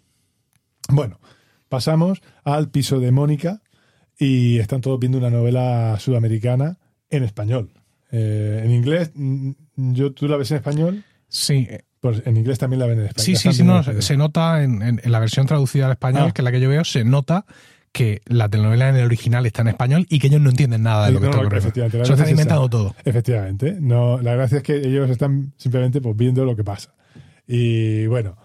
[0.88, 1.20] Bueno,
[1.68, 3.60] pasamos al piso de Mónica
[4.18, 6.78] y están todos viendo una novela sudamericana
[7.10, 7.72] en español.
[8.12, 9.50] Eh, en inglés, mm,
[9.94, 11.02] yo, ¿tú la ves en español?
[11.28, 11.66] sí,
[12.00, 13.24] Pues en inglés también la ven en español.
[13.24, 16.32] sí, sí, sí, no, se nota en, en- en la versión traducida al español, Ah.
[16.32, 17.46] que es la que yo veo, se nota
[17.92, 21.06] que la telenovela en el original está en español y que ellos no entienden nada
[21.06, 22.04] de lo que No, está ocurriendo.
[22.06, 22.94] Se están inventando todo.
[23.04, 23.76] Efectivamente.
[23.80, 26.92] No, la gracia es que ellos están simplemente pues, viendo lo que pasa.
[27.46, 28.36] Y bueno,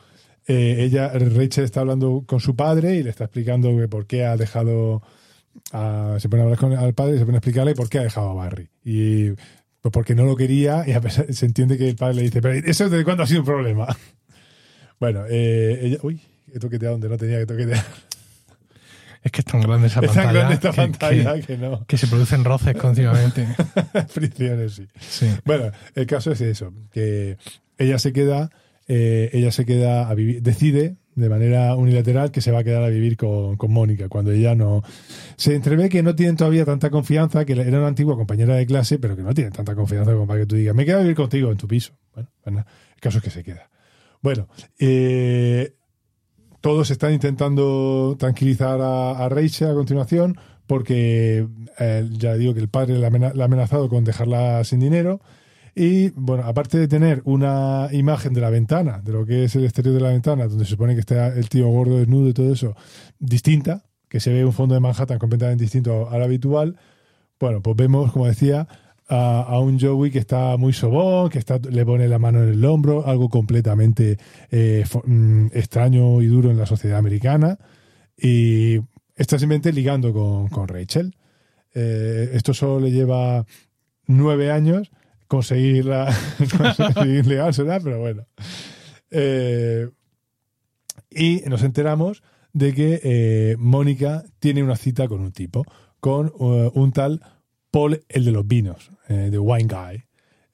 [0.47, 4.25] eh, ella, Rachel está hablando con su padre y le está explicando que por qué
[4.25, 5.01] ha dejado.
[5.71, 7.97] a- se pone a hablar con el padre y se pone a explicarle por qué
[7.97, 8.69] ha dejado a Barry.
[8.85, 9.29] Y
[9.81, 12.41] pues porque no lo quería y a pesar, se entiende que el padre le dice,
[12.41, 13.87] pero ¿eso desde cuándo ha sido un problema?
[14.99, 15.97] Bueno, eh, ella.
[16.01, 16.19] Uy,
[16.51, 17.85] he toqueteado donde no tenía que toquetear.
[19.23, 20.31] Es que es tan grande esa Es tan pantalla.
[20.39, 21.85] grande esta que- pantalla que- que no.
[21.85, 23.45] que se producen roces continuamente.
[24.07, 24.87] Fricciones, sí.
[24.99, 25.27] Sí.
[25.45, 27.37] Bueno, el caso es eso, que
[27.77, 28.49] ella se queda,
[28.87, 32.83] eh, ella se queda a vivir, decide de manera unilateral que se va a quedar
[32.83, 34.83] a vivir con, con Mónica, cuando ella no...
[35.35, 38.99] Se entrevé que no tienen todavía tanta confianza, que era una antigua compañera de clase,
[38.99, 41.15] pero que no tienen tanta confianza como para que tú digas, me quedo a vivir
[41.15, 41.93] contigo en tu piso.
[42.13, 43.67] Bueno, pues el caso es que se queda.
[44.21, 45.73] Bueno, eh,
[46.61, 51.47] todos están intentando tranquilizar a, a a continuación porque
[51.79, 55.19] eh, ya digo que el padre la, amenazado con dejarla sin dinero
[55.79, 59.63] y bueno, aparte de tener una imagen de la ventana, de lo que es el
[59.63, 62.51] exterior de la ventana, donde se supone que está el tío gordo desnudo y todo
[62.51, 62.75] eso,
[63.19, 66.77] distinta, que se ve un fondo de Manhattan completamente distinto al habitual,
[67.39, 68.67] bueno, pues vemos, como decía,
[69.07, 72.49] a, a un Joey que está muy sobón, que está, le pone la mano en
[72.49, 74.17] el hombro, algo completamente
[74.49, 77.59] eh, mm, extraño y duro en la sociedad americana.
[78.17, 78.79] Y
[79.15, 81.15] está simplemente ligando con, con Rachel.
[81.75, 83.45] Eh, esto solo le lleva
[84.07, 84.89] nueve años
[85.27, 86.13] conseguirla,
[86.57, 88.25] conseguir ligársela, pero bueno.
[89.11, 89.89] Eh,
[91.09, 95.63] y nos enteramos de que eh, Mónica tiene una cita con un tipo,
[95.99, 97.21] con eh, un tal
[97.71, 100.03] Paul, el de los vinos, eh, de Wine Guy.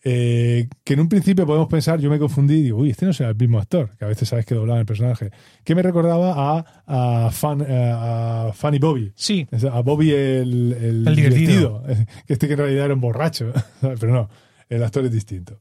[0.06, 3.14] Eh, que en un principio podemos pensar, yo me confundí y digo, uy, este no
[3.14, 5.32] será el mismo actor, que a veces sabes que doblaba el personaje,
[5.64, 9.14] que me recordaba a, a, Fan, a Fanny Bobby.
[9.16, 9.48] Sí.
[9.72, 11.84] A Bobby el, el, El divertido.
[12.28, 14.30] que este que en realidad era un borracho, pero no,
[14.70, 15.60] el actor es distinto.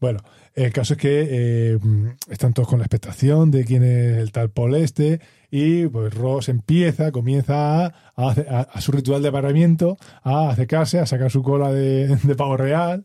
[0.00, 0.20] Bueno,
[0.54, 1.78] el caso es que eh,
[2.30, 6.48] están todos con la expectación de quién es el tal Paul este y pues Ross
[6.48, 8.30] empieza, comienza a, a,
[8.72, 13.04] a- su ritual de apareamiento, a acercarse, a sacar su cola de, de pavo real.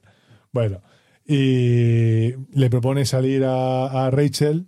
[0.53, 0.81] Bueno,
[1.27, 4.67] y le propone salir a Rachel.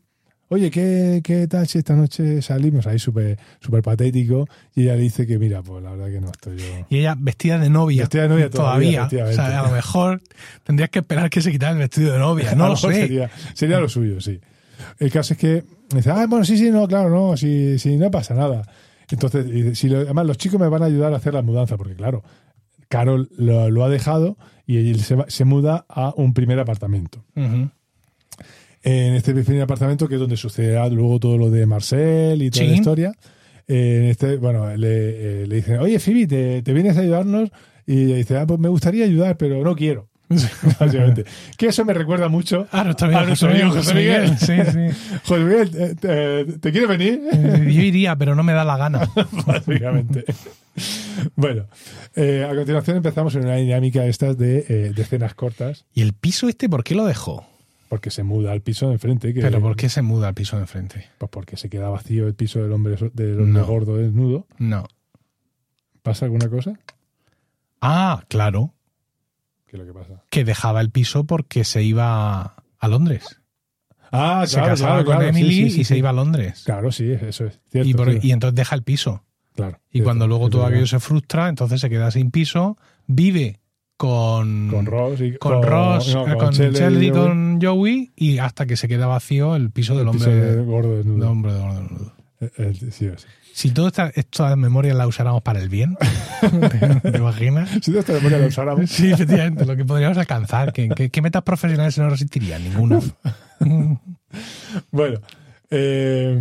[0.50, 2.88] Oye, ¿qué, ¿qué tal si esta noche salimos?
[2.88, 4.48] Ahí súper súper patético.
[4.76, 6.66] Y ella le dice que, mira, pues la verdad que no estoy yo.
[6.90, 8.04] Y ella vestida de novia.
[8.04, 9.36] Vestida de novia todavía, O efectivamente.
[9.36, 10.22] sea, a lo mejor
[10.64, 12.54] tendrías que esperar que se quitara el vestido de novia.
[12.56, 12.94] No lo sé.
[12.94, 14.40] Sería, sería lo suyo, sí.
[15.00, 18.10] El caso es que dice, ah, bueno, sí, sí, no, claro, no, sí, sí, no
[18.10, 18.62] pasa nada.
[19.10, 21.96] Entonces, si lo- además los chicos me van a ayudar a hacer la mudanza, porque
[21.96, 22.24] claro,
[22.88, 27.26] Carol lo, lo ha dejado y él se, va- se muda a un primer apartamento.
[27.36, 27.70] Ujú.
[28.84, 32.64] En este primer apartamento, que es donde sucederá luego todo lo de Marcel y toda
[32.66, 32.70] Sí.
[32.72, 33.12] la historia.
[33.68, 37.50] Eh, en este, bueno, le, eh, le dicen, oye, Phoebe, ¿te, te vienes a ayudarnos?
[37.86, 40.08] Y dice, ah, pues me gustaría ayudar, pero no quiero.
[40.80, 41.24] Básicamente.
[41.58, 44.38] Que eso me recuerda mucho Ah, nuestro amigo a nuestro amigo José Miguel.
[44.38, 45.18] Sí, sí.
[45.26, 47.22] José Miguel, ¿te, te, te quieres venir?
[47.32, 49.10] Eh, Yo iría, pero no me da la gana.
[49.46, 50.26] Básicamente.
[51.36, 51.66] bueno,
[52.16, 56.14] eh, a continuación empezamos en una dinámica estas de, eh, de escenas cortas, ¿Y el
[56.14, 57.46] piso este por qué lo dejó?
[57.88, 59.34] Porque se muda al piso de enfrente.
[59.34, 61.08] Que, ¿Pero por qué se muda al piso de enfrente?
[61.18, 63.66] Pues porque se queda vacío el piso del hombre, del hombre No.
[63.66, 64.46] gordo desnudo.
[64.58, 64.86] No.
[66.04, 66.74] ¿Pasa alguna cosa?
[67.82, 68.74] Ah, claro.
[69.68, 70.24] ¿Qué es lo que pasa?
[70.30, 73.42] Que dejaba el piso porque se iba a Londres.
[74.12, 76.64] Ah, se casaba con Emily y se iba a Londres.
[76.66, 77.60] Claro, sí, eso es.
[77.70, 78.26] Cierto, y, por- cierto.
[78.28, 79.24] y entonces deja el piso.
[79.54, 83.60] claro, Y cierto, cuando luego todo aquello se frustra, entonces se queda sin piso, vive
[83.98, 88.12] con, Con Ross y con Ross, no, eh, con Shelley Shelley y Joey, con Joey,
[88.16, 91.32] y hasta que se queda vacío el piso del el hombre, piso gordo del desnudo.
[91.32, 92.14] hombre de gordo desnudo.
[92.72, 93.10] Sí, sí.
[93.54, 95.98] Si todas esta, estas memorias las usáramos para el bien,
[97.02, 97.72] ¿te, te imaginas?
[97.82, 98.88] Si de esta memoria lo usáramos.
[98.88, 100.72] Sí, efectivamente, lo que podríamos alcanzar.
[100.74, 102.64] ¿Qué, qué, qué metas profesionales no resistirían?
[102.64, 103.00] Ninguna.
[104.92, 105.20] Bueno,
[105.72, 106.40] eh,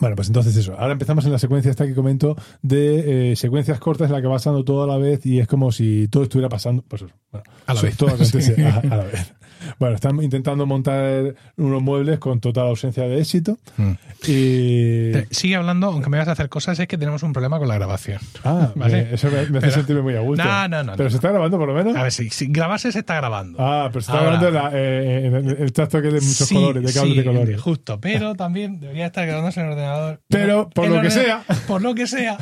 [0.00, 0.74] bueno, pues entonces eso.
[0.78, 4.26] Ahora empezamos en la secuencia esta que comento de eh, secuencias cortas en la que
[4.26, 6.82] va pasando todo a la vez y es como si todo estuviera pasando.
[6.86, 7.96] Pues eso, bueno, A la vez.
[7.96, 8.62] todo acontece Sí.
[8.62, 9.32] a, a la vez.
[9.78, 13.92] Bueno, están intentando montar unos muebles con total ausencia de éxito Mm.
[14.28, 15.12] y.
[15.30, 17.74] Sigue hablando, aunque me vas a hacer cosas, es que tenemos un problema con la
[17.76, 18.18] grabación.
[18.44, 19.04] Ah, Vale.
[19.04, 20.44] me- eso me, me hace Pero- sentirme muy a gusto.
[20.44, 21.10] No, no, no, Pero no.
[21.10, 21.96] se está grabando por lo menos.
[21.96, 23.58] A ver, si, si grabarse se está grabando.
[23.60, 24.38] Ah, pero se está Ahora.
[24.38, 27.24] grabando la- eh, el, el tacto que de muchos Sí, colores, de cables sí, de
[27.24, 27.60] colores.
[27.60, 30.20] Justo, pero también debería estar grabándose en el ordenador.
[30.28, 31.42] Pero, por El lo que sea.
[31.66, 32.38] Por lo que sea.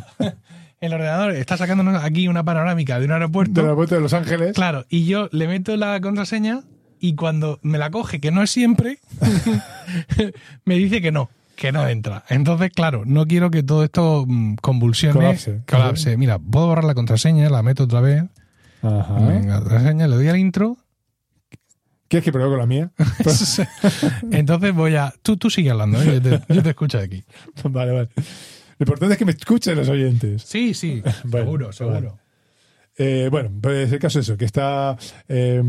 [0.81, 3.55] El ordenador está sacándonos aquí una panorámica de un aeropuerto.
[3.55, 4.53] Del aeropuerto de Los Ángeles.
[4.55, 6.61] Claro, y yo le meto la contraseña
[7.05, 8.99] y cuando me la coge, que no es siempre,
[10.65, 12.25] me dice que no, que no entra.
[12.31, 15.13] Entonces, claro, no quiero que todo esto mm, convulsione.
[15.13, 15.61] Colapse.
[15.69, 16.17] colapse.
[16.17, 18.25] Mira, puedo borrar la contraseña, la meto otra vez.
[18.81, 19.19] Ajá.
[19.19, 20.79] Venga, contraseña, le doy al intro.
[22.09, 22.91] ¿Quieres que pruebe con la mía?
[24.31, 25.13] Entonces voy a.
[25.21, 26.07] Tú, tú sigue hablando, ¿eh?
[26.07, 27.25] yo, te, yo te escucho de aquí.
[27.65, 28.09] vale, vale.
[28.17, 30.41] Lo importante es que me escuchen los oyentes.
[30.41, 32.19] Sí, sí, Bueno, seguro, seguro.
[32.97, 34.97] Eh, bueno, pues el caso es eso, que está...
[35.29, 35.63] eh,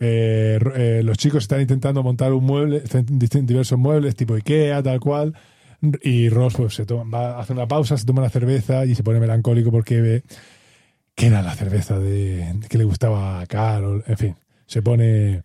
[0.00, 2.82] eh, eh, los chicos están intentando montar un mueble,
[3.42, 5.34] diversos muebles tipo Ikea, tal cual,
[6.02, 9.02] y Ross pues se toma, va, hace una pausa, se toma una cerveza y se
[9.02, 10.22] pone melancólico porque ve
[11.14, 15.42] que era la cerveza de, que le gustaba a Carol, en fin, se pone...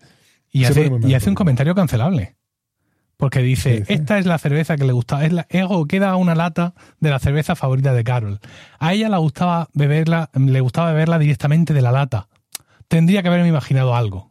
[0.52, 2.36] Y Se hace, pone muy y hace un comentario cancelable.
[3.18, 6.74] Porque dice, esta es la cerveza que le gustaba, es la, Ego queda una lata
[7.02, 8.40] de la cerveza favorita de Carol.
[8.80, 12.30] A ella le gustaba beberla, le gustaba beberla directamente de la lata.
[12.88, 14.29] Tendría que haberme imaginado algo.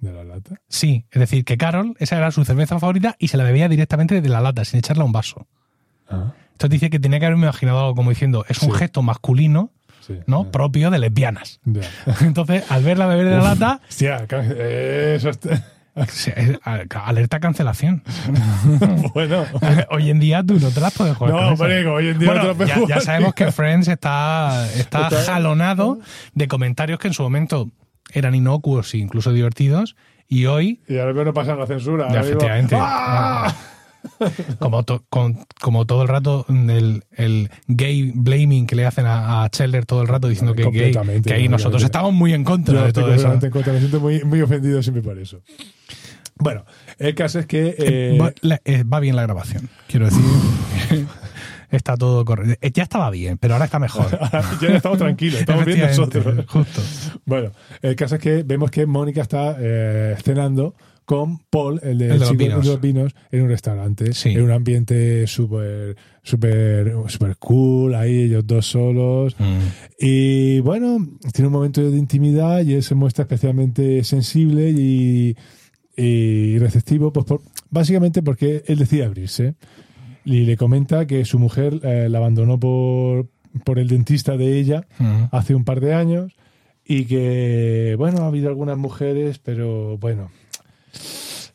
[0.00, 0.60] ¿De la lata?
[0.68, 4.20] Sí, es decir, que Carol, esa era su cerveza favorita y se la bebía directamente
[4.20, 5.46] de la lata, sin echarla a un vaso.
[6.08, 8.78] Ah, Entonces dice que tenía que haberme imaginado algo como diciendo, es un Sí.
[8.78, 9.70] gesto masculino,
[10.06, 10.14] sí.
[10.26, 10.50] ¿no?
[10.52, 11.60] Propio de lesbianas.
[12.20, 15.54] Entonces, al verla beber de la lata, Hostia, eh, eso está...
[15.96, 16.30] es-
[16.94, 18.04] alerta cancelación.
[19.14, 19.44] bueno.
[19.90, 21.34] Hoy en día tú no te las puedes jugar.
[21.34, 24.64] No, que hoy en día Bueno, no te puedes ya, ya sabemos que Friends está,
[24.76, 25.98] está Está- jalonado
[26.34, 27.68] de comentarios que en su momento
[28.12, 29.96] eran inocuos e incluso divertidos
[30.28, 32.12] y hoy, Y ahora no pasa la censura.
[32.12, 33.54] ya, efectivamente, ¡Ah!
[34.60, 39.42] como, to- con- como todo el rato el, el gay blaming que le hacen a,
[39.44, 42.74] a Chandler todo el rato diciendo que gay, que ahí nosotros estamos muy en contra
[42.80, 43.32] Yo de todo eso.
[43.32, 45.40] en contra, me siento muy, muy ofendido siempre por eso.
[46.40, 46.64] Bueno,
[46.98, 47.74] el caso es que...
[47.78, 50.22] eh, va, la- eh, va bien la grabación, quiero decir.
[51.70, 52.56] está todo correcto.
[52.60, 54.06] Eh, Ya estaba bien, pero ahora está mejor.
[54.60, 56.46] ya estamos tranquilos, estamos bien nosotros.
[56.46, 56.82] Justo.
[57.24, 57.52] Bueno,
[57.82, 62.12] el caso es que vemos que Mónica está eh, cenando con Paul, el de, El
[62.12, 62.66] de los chico vinos.
[62.66, 64.28] los vinos, en un restaurante, Sí.
[64.28, 69.34] en un ambiente súper, súper, súper cool, ahí ellos dos solos.
[69.38, 69.58] Mm.
[69.98, 70.98] Y bueno,
[71.32, 75.34] tiene un momento de intimidad y él se muestra especialmente sensible y,
[75.96, 79.54] y receptivo, pues por- básicamente porque él decide abrirse.
[80.30, 83.28] Y le comenta que su mujer eh, la abandonó por,
[83.64, 84.86] por el dentista de ella
[85.32, 86.34] hace un par de años
[86.84, 90.30] y que, bueno, ha habido algunas mujeres, pero bueno,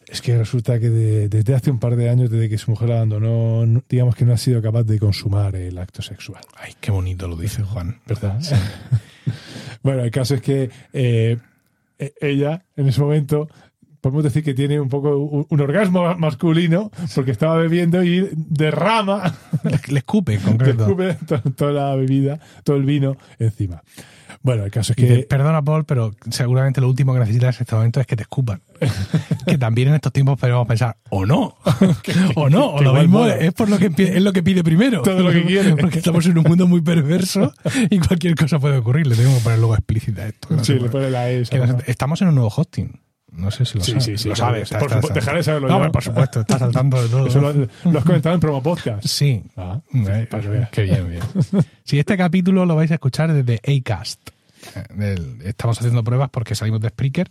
[0.08, 2.90] es que resulta que de- desde hace un par de años, desde que su mujer
[2.90, 6.42] la abandonó, no- digamos que no ha sido capaz de consumar el acto sexual.
[6.58, 8.00] Ay, qué bonito lo dice Juan.
[8.08, 8.40] ¿Verdad?
[9.84, 11.38] bueno, el caso es que eh,
[12.00, 13.50] e- ella, en ese momento,
[14.04, 19.34] podemos decir que tiene un poco un, un orgasmo masculino porque estaba bebiendo y derrama,
[19.64, 20.80] Le, le escupe, en concreto.
[20.86, 23.82] descubre to- toda la bebida, todo el vino encima.
[24.42, 27.76] Bueno, el caso es que perdona, Paul, pero seguramente lo último que necesitas en este
[27.76, 28.62] momento es que te escupan.
[29.48, 31.56] que también en estos tiempos podemos pensar, o no,
[32.36, 33.36] o no, o lo mismo mola.
[33.38, 35.02] es por lo que es lo que pide primero.
[35.02, 35.78] Todo lo que quiere.
[35.78, 37.54] Porque estamos en un mundo muy perverso
[37.90, 39.08] y cualquier cosa puede ocurrir.
[39.08, 40.50] Le tengo que poner luego explícita esto.
[40.50, 41.44] que no sí, le pone la E.
[41.44, 43.00] Que no se- estamos en un nuevo hosting.
[43.36, 44.04] No sé si lo Sí, sabes.
[44.06, 44.64] sí, sí, lo sabes.
[44.64, 45.92] está- Por está- supuesto, está- dejaré saberlo No, yo.
[45.92, 47.28] por supuesto, está saltando de todo.
[47.28, 47.54] Eso lo,
[47.92, 49.06] lo has comentado en promo podcast.
[49.06, 49.42] Sí.
[49.58, 50.70] Ah, Eh, para que veas.
[50.70, 51.24] Qué bien, bien.
[51.84, 54.20] Si este capítulo lo vais a escuchar desde Acast.
[55.44, 57.30] Estamos haciendo pruebas porque salimos de Spreaker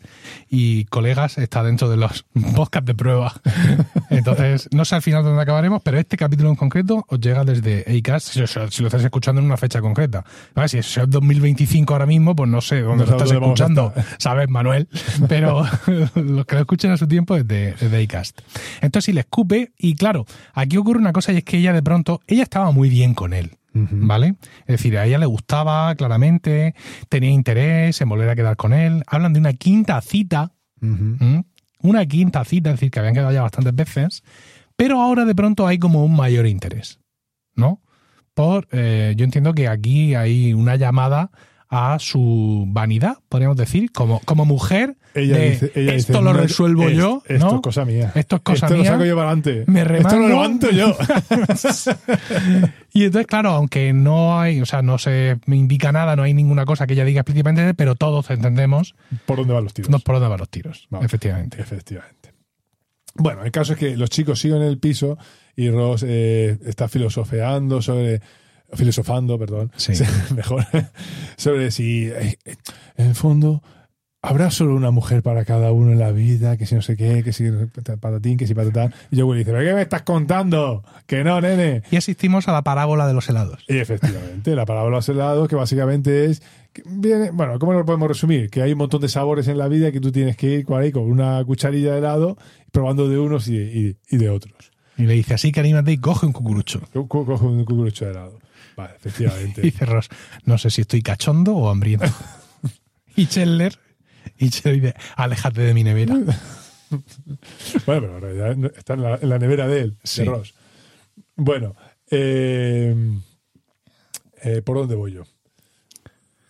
[0.49, 3.33] y colegas está dentro de los podcasts de prueba.
[4.11, 7.85] Entonces, no sé al final dónde acabaremos, pero este capítulo en concreto os llega desde
[7.99, 10.25] Acast si, lo estáis escuchando en una fecha concreta.
[10.55, 14.49] Vale, Si es 2025 ahora mismo, pues no sé dónde No lo estás escuchando, ¿sabes,
[14.49, 14.89] Manuel?
[15.29, 15.65] Pero
[16.15, 18.41] los que lo escuchen a su tiempo es de, es de Acast.
[18.81, 21.83] Entonces, si le escupe, y claro, aquí ocurre una cosa y es que ella de
[21.83, 23.53] pronto, ella estaba muy bien con él.
[23.75, 24.37] ¿Vale?
[24.61, 26.75] Es decir, a ella le gustaba claramente,
[27.09, 29.03] tenía interés en volver a quedar con él.
[29.07, 30.53] Hablan de una quinta cita,
[31.81, 34.23] una quinta cita, es decir, que habían quedado ya bastantes veces,
[34.77, 37.01] pero ahora de pronto hay como un mayor interés,
[37.55, 37.81] ¿no?
[38.35, 41.31] Por, eh, yo entiendo que aquí hay una llamada
[41.75, 44.95] a su vanidad, podríamos decir, como, como mujer.
[45.15, 47.55] Ella de, dice, ella esto dice, lo "No, resuelvo es- yo, Esto ¿no?
[47.57, 48.13] es cosa mía.
[48.15, 48.85] Esto es cosa esto mía.
[48.91, 49.65] lo saco yo para adelante.
[49.67, 50.19] Me Esto remango.
[50.21, 50.95] lo levanto yo.
[52.95, 56.35] Y entonces, claro, aunque no hay, o sea, no se me indica nada, no hay
[56.35, 59.91] ninguna cosa que ella diga explícitamente, pero todos entendemos ¿Por dónde van los tiros?
[59.91, 61.07] no por dónde van los tiros, Vamos.
[61.07, 61.59] efectivamente.
[61.61, 62.35] Efectivamente.
[63.15, 65.17] Bueno, el caso es que los chicos siguen en el piso
[65.57, 68.21] y Ross eh, está filosofeando sobre.
[68.73, 69.71] Filosofando, perdón.
[69.77, 69.93] Sí.
[70.35, 70.65] Mejor.
[71.37, 72.07] sobre si.
[72.09, 72.37] eh,
[72.97, 73.63] en el fondo.
[74.25, 77.25] Habrá solo una mujer para cada uno en la vida, que si no sé qué,
[77.25, 77.43] que si
[78.01, 78.95] patatín, que si patatán.
[79.11, 80.85] Y yo le dice, ¿pero qué me estás contando?
[81.07, 81.83] Que no, nene.
[81.91, 83.65] Y asistimos a la parábola de los helados.
[83.69, 86.41] Y efectivamente, la parábola de los helados, que básicamente es.
[86.87, 88.49] viene, bueno, ¿cómo lo podemos resumir?
[88.49, 90.81] Que hay un montón de sabores en la vida que tú tienes que ir con,
[90.81, 92.39] ahí, con una cucharilla de helado,
[92.71, 94.55] probando de unos y, y- y de otros.
[94.99, 96.81] Y le dice, así que anímate y coge un cucurucho.
[96.93, 98.39] Co- co- Cojo un cucurucho de helado.
[98.83, 99.61] Vale, Y efectivamente.
[99.63, 100.09] dice Ross,
[100.45, 102.07] no sé si estoy cachondo o hambriento.
[103.17, 103.79] y Chandler,
[104.39, 106.15] y Chandler dice, aléjate de mi nevera.
[106.21, 107.07] bueno,
[107.87, 110.23] pero en realidad no- está en la, en la nevera de él, Sí.
[110.23, 110.55] de Ross.
[111.37, 111.75] Bueno,
[112.11, 112.95] eh,
[114.43, 115.23] eh, ¿por dónde voy yo?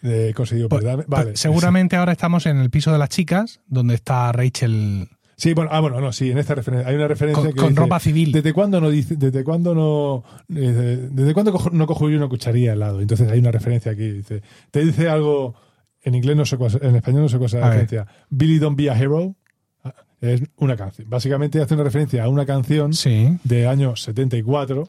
[0.03, 1.37] He conseguido Pues- pues Vale.
[1.37, 5.09] seguramente ahora estamos en el piso de las chicas, donde está Rachel
[5.43, 7.71] Sí, bueno, ah, bueno, no, sí, en esta referencia hay una referencia con, que con
[7.71, 8.31] dice, ropa civil.
[8.31, 12.69] ¿Desde cuándo no dice, desde cuándo no, desde cuándo cojo- no cojo yo una cucharilla
[12.71, 13.01] de helado?
[13.01, 15.55] Entonces hay una referencia aquí, dice, te dice algo,
[16.03, 18.07] en inglés no sé en español no sé cuál es la referencia.
[18.31, 19.35] Billy Don't Be a Hero
[19.83, 21.11] Ah, es una canción.
[21.11, 23.37] Básicamente hace una referencia a una canción Sí.
[23.43, 24.89] de año 74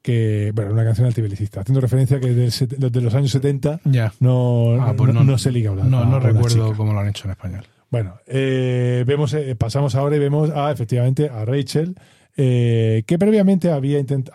[0.00, 4.14] que, bueno, una canción antibelicista, haciendo referencia que del set- de los años 70 Ya.
[4.20, 7.08] no, Ah, pues no, no- no se liga a una- No, recuerdo cómo lo han
[7.08, 7.64] hecho en español.
[7.92, 11.94] Bueno, eh, vemos, eh, pasamos ahora y vemos a, efectivamente a Rachel,
[12.38, 14.30] eh, que previamente había, intent-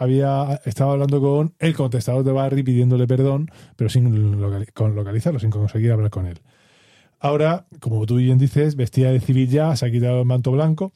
[0.63, 4.39] estado hablando con el contestador de Barry pidiéndole perdón, pero sin
[4.76, 6.38] con localizarlo, sin conseguir hablar con él.
[7.20, 10.93] Ahora, como tú bien dices, vestida de civil ya, se ha quitado el manto blanco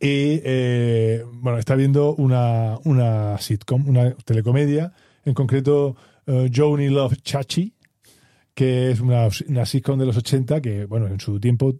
[0.00, 4.94] y, eh, bueno, está viendo una, una sitcom, una telecomedia,
[5.26, 5.94] en concreto
[6.26, 7.74] eh, Joni Love Chachi,
[8.54, 11.74] que es una, una sitcom de los 80 que, bueno, en su tiempo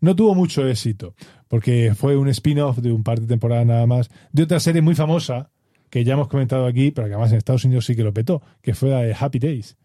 [0.00, 1.14] no tuvo mucho éxito,
[1.48, 4.94] porque fue un spin-off de un par de temporadas nada más, de otra serie muy
[4.94, 5.50] famosa,
[5.90, 8.42] que ya hemos comentado aquí, pero que además en Estados Unidos sí que lo petó,
[8.62, 9.76] que fue la de Happy Days,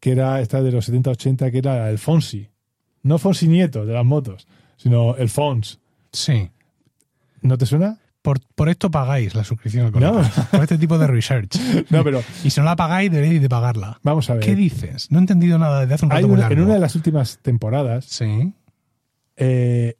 [0.00, 2.48] que era esta de los 70-80, que era el Fonsi.
[3.02, 5.80] No Fonsi Nieto de las motos, sino el Fons.
[6.12, 6.50] Sí.
[7.40, 8.00] ¿No te suena?
[8.24, 10.32] Por, por esto pagáis la suscripción al Colegas.
[10.50, 11.54] Por este tipo de research.
[11.90, 14.00] No, pero Y si no la pagáis, deberéis de pagarla.
[14.02, 14.42] vamos a ver.
[14.42, 15.10] ¿Qué dices?
[15.10, 18.06] No he entendido nada desde hace un rato una- en una de las últimas temporadas,
[18.06, 18.54] Sí.
[19.36, 19.96] eh,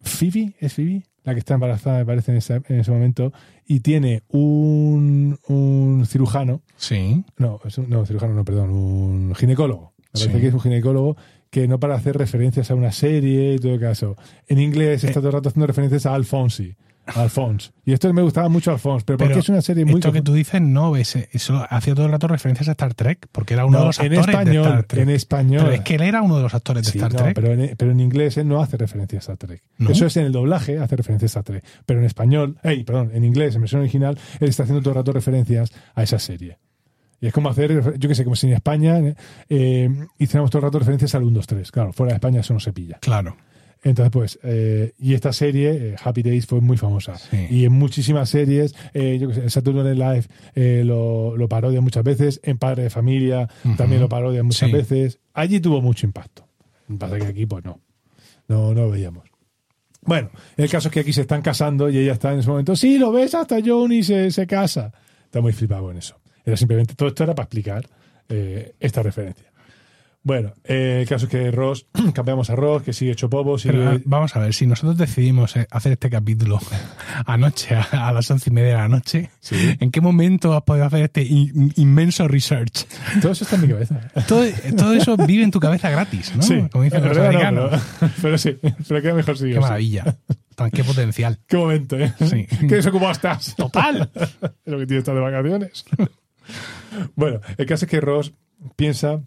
[0.00, 1.02] Phoebe, ¿es Phoebe?
[1.24, 3.32] La que está embarazada, me parece, en ese, en ese momento,
[3.66, 7.24] y tiene un, un cirujano, Sí.
[7.36, 9.92] no, es un- no, cirujano no, perdón, un ginecólogo.
[9.98, 10.40] Me parece Sí.
[10.40, 11.16] que es un ginecólogo
[11.50, 14.16] que no para hacer referencias a una serie y todo caso.
[14.46, 15.08] En inglés Eh.
[15.08, 16.76] está todo el rato haciendo referencias a Alfonsi.
[17.14, 17.70] Alphonse.
[17.84, 19.94] Y esto me gustaba mucho Alphonse, pero porque Pero es una serie muy...
[19.94, 23.28] Esto que tú dices no ves, eso hacía todo el rato referencias a Star Trek,
[23.32, 25.02] porque era uno No, de los en actores de español, Star Trek.
[25.02, 25.60] en español.
[25.62, 27.34] Pero es que él era uno de los actores de Sí, Star no, Trek.
[27.34, 29.62] pero, en, pero en inglés él no hace referencias a Star Trek.
[29.78, 29.90] ¿No?
[29.90, 31.64] Eso es en el doblaje, hace referencias a Star Trek.
[31.86, 34.96] Pero en español, ey, perdón, en inglés, en versión original, él está haciendo todo el
[34.96, 36.58] rato referencias a esa serie.
[37.20, 38.98] Y es como hacer, yo qué sé, como si en España
[39.48, 39.88] eh,
[40.18, 41.70] hiciéramos todo el rato referencias al 1, 2, 3.
[41.72, 42.98] Claro, fuera de España eso no se pilla.
[43.00, 43.36] Claro.
[43.82, 47.16] Entonces, pues, eh, y esta serie, eh, Happy Days, fue muy famosa.
[47.18, 47.46] Sí.
[47.50, 51.48] Y en muchísimas series, eh, yo qué sé, en Saturday Night Live eh, lo, lo
[51.48, 54.74] parodian muchas veces, en Padre de Familia también lo parodian muchas Sí.
[54.74, 55.18] veces.
[55.34, 56.48] Allí tuvo mucho impacto.
[56.98, 57.80] Pasa que aquí, pues no.
[58.48, 59.24] No, no lo veíamos.
[60.02, 62.74] Bueno, el caso es que aquí se están casando y ella está en ese momento,
[62.76, 64.92] sí, lo ves, hasta Johnny se, se casa.
[65.24, 66.16] Está muy flipado en eso.
[66.44, 67.88] Era simplemente, todo esto era para explicar
[68.80, 69.46] esta referencia.
[70.26, 73.74] Bueno, eh, el caso es que Ross, cambiamos a Ross, que sigue hecho popo, sigue...
[73.78, 76.58] Pero, ah, vamos a ver, si nosotros decidimos eh, hacer este capítulo
[77.26, 79.54] anoche, a, las once y media de la noche, Sí.
[79.78, 82.86] ¿en qué momento has podido hacer este in- inmenso research?
[83.22, 84.00] Todo eso está en mi cabeza.
[84.26, 84.44] Todo,
[84.76, 86.42] todo eso vive en tu cabeza gratis, ¿no?
[86.42, 87.82] Sí, Como dicen en los no, americanos.
[88.00, 88.58] pero, pero sí,
[88.88, 90.16] pero queda mejor si Qué maravilla.
[90.56, 91.38] Tan, qué potencial.
[91.46, 92.12] Qué momento, ¿eh?
[92.18, 92.48] Sí.
[92.68, 93.54] Qué desocupado estás.
[93.54, 94.10] Total.
[94.12, 95.84] Es lo que tiene estar de vacaciones.
[97.14, 98.32] bueno, el caso es que Ross
[98.74, 99.20] piensa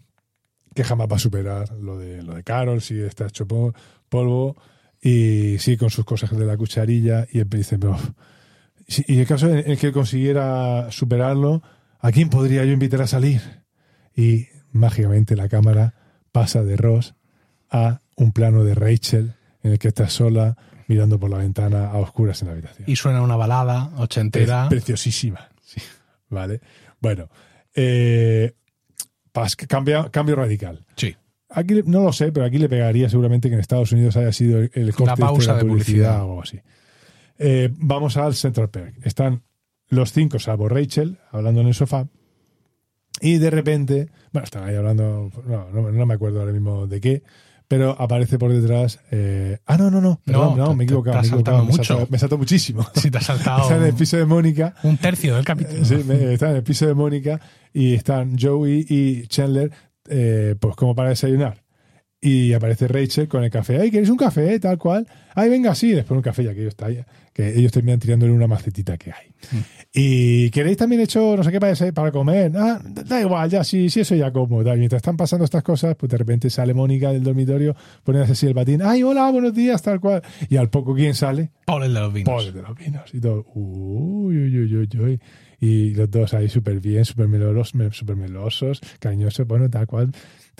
[0.74, 3.74] que jamás va a superar lo de, lo de Carol, sigue está hecho po-
[4.08, 4.56] polvo
[5.02, 7.96] y sigue con sus cosas de la cucharilla y dice, pero...
[8.86, 11.62] si- Y el caso en el que consiguiera superarlo,
[12.00, 13.40] ¿a quién podría yo invitar a salir?
[14.14, 15.94] Y mágicamente la cámara
[16.32, 17.14] pasa de Ross
[17.70, 20.56] a un plano de Rachel en el que está sola
[20.86, 22.88] mirando por la ventana a oscuras en la habitación.
[22.90, 24.68] Y suena una balada ochentera.
[24.68, 25.48] Pre- preciosísima.
[25.64, 25.80] Sí.
[26.28, 26.60] Vale.
[27.00, 27.28] Bueno.
[27.74, 28.54] Eh,
[29.68, 30.84] cambia- cambio radical.
[30.96, 31.16] Sí.
[31.48, 34.60] Aquí no lo sé, pero aquí le pegaría seguramente que en Estados Unidos haya sido
[34.60, 36.18] el, corte este pausa la de publicidad.
[36.20, 36.60] o algo así.
[37.38, 39.04] Eh, vamos al Central Perk.
[39.04, 39.42] Están
[39.88, 42.06] los cinco, salvo Rachel, hablando en el sofá.
[43.20, 47.00] Y de repente, bueno, están ahí hablando, no, no, no me acuerdo ahora mismo de
[47.00, 47.22] qué,
[47.70, 48.98] pero aparece por detrás.
[49.12, 51.12] eh, ah, no, no, no, perdón, No, no, me he equivocado.
[51.14, 51.84] te has me he equivocado, saltado me mucho.
[51.84, 52.86] saltado- me he saltado muchísimo.
[52.96, 54.74] Si te has saltado Está en el piso de Mónica.
[54.82, 55.84] un tercio del capítulo.
[55.84, 57.40] Sí, me- está en el piso de Mónica
[57.72, 59.70] y están Joey y Chandler,
[60.08, 61.62] eh, pues como para desayunar.
[62.22, 63.80] Y aparece Rachel con el café.
[63.80, 64.60] ¡Ay, queréis un café?
[64.60, 65.06] Tal cual.
[65.34, 65.94] ¡Ay, venga, sí!
[65.94, 66.74] Les pone un café ya que ellos,
[67.32, 69.32] que ellos terminan tirándole una macetita que hay.
[69.92, 72.52] Y queréis también hecho no sé qué para, ese- para comer.
[72.54, 74.62] Ah, da igual, ya, sí, sí, eso ya como.
[74.62, 74.76] Tal.
[74.76, 78.54] Mientras están pasando estas cosas, pues de repente sale Mónica del dormitorio, poniéndose así el
[78.54, 78.82] batín.
[78.82, 79.80] ¡Ay, hola, buenos días!
[79.80, 80.20] Tal cual.
[80.50, 81.50] Y al poco, ¿quién sale?
[81.64, 82.26] Paul el de los vinos.
[82.34, 83.46] Paul de los vinos y todo.
[83.54, 85.20] Uy, uy, uy, uy, uy.
[85.62, 90.10] Y los dos ahí súper bien, súper melosos, me- súper melosos, cariñosos, bueno, tal cual.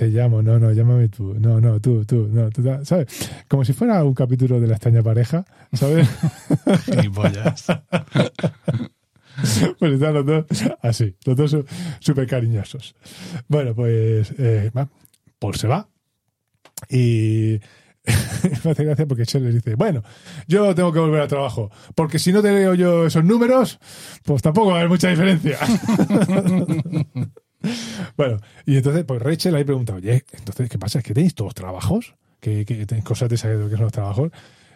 [0.01, 3.07] Te llamo, no, no, llámame tú, no, no, tú, tú, no, tú, ¿sabes?
[3.47, 5.45] Como si fuera un capítulo de la extraña pareja,
[5.75, 6.09] ¿sabes?
[6.87, 7.67] Gilipollas.
[9.79, 10.47] pues están los dos
[10.81, 11.55] así, los dos
[11.99, 12.95] súper cariñosos.
[13.47, 14.89] Bueno, pues eh, va,
[15.39, 15.87] Paul se va
[16.89, 17.61] y
[18.65, 20.03] me hace gracia porque Shelley dice, bueno,
[20.49, 23.79] yo tengo que volver al trabajo, porque si no te leo yo esos números,
[24.25, 25.59] pues tampoco va a haber mucha diferencia.
[28.17, 30.99] bueno, y entonces, pues Rachel ahí pregunta, oye, entonces, ¿qué pasa?
[30.99, 32.15] ¿Es que tenéis todos trabajos?
[32.41, 34.31] ¿Que, que tenéis cosas de saber que son los trabajos?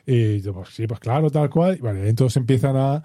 [0.07, 1.77] Y yo, pues sí, pues claro, tal cual.
[1.79, 3.03] Y vale, entonces empiezan a...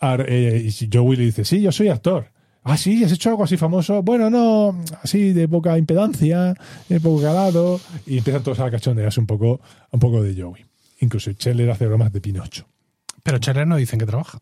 [0.00, 2.30] a- eh, y Joey le dice, sí, yo soy actor.
[2.68, 4.02] Ah, sí, has hecho algo así famoso.
[4.02, 6.54] Bueno, no, así de poca impedancia,
[6.88, 7.80] de poco calado.
[8.06, 9.60] Y empiezan todos a cachondearse un poco,
[9.92, 10.64] un poco de Joey.
[11.00, 12.66] Incluso Chandler hace bromas de Pinocho.
[13.22, 14.38] Pero Cherer no dicen que trabaja.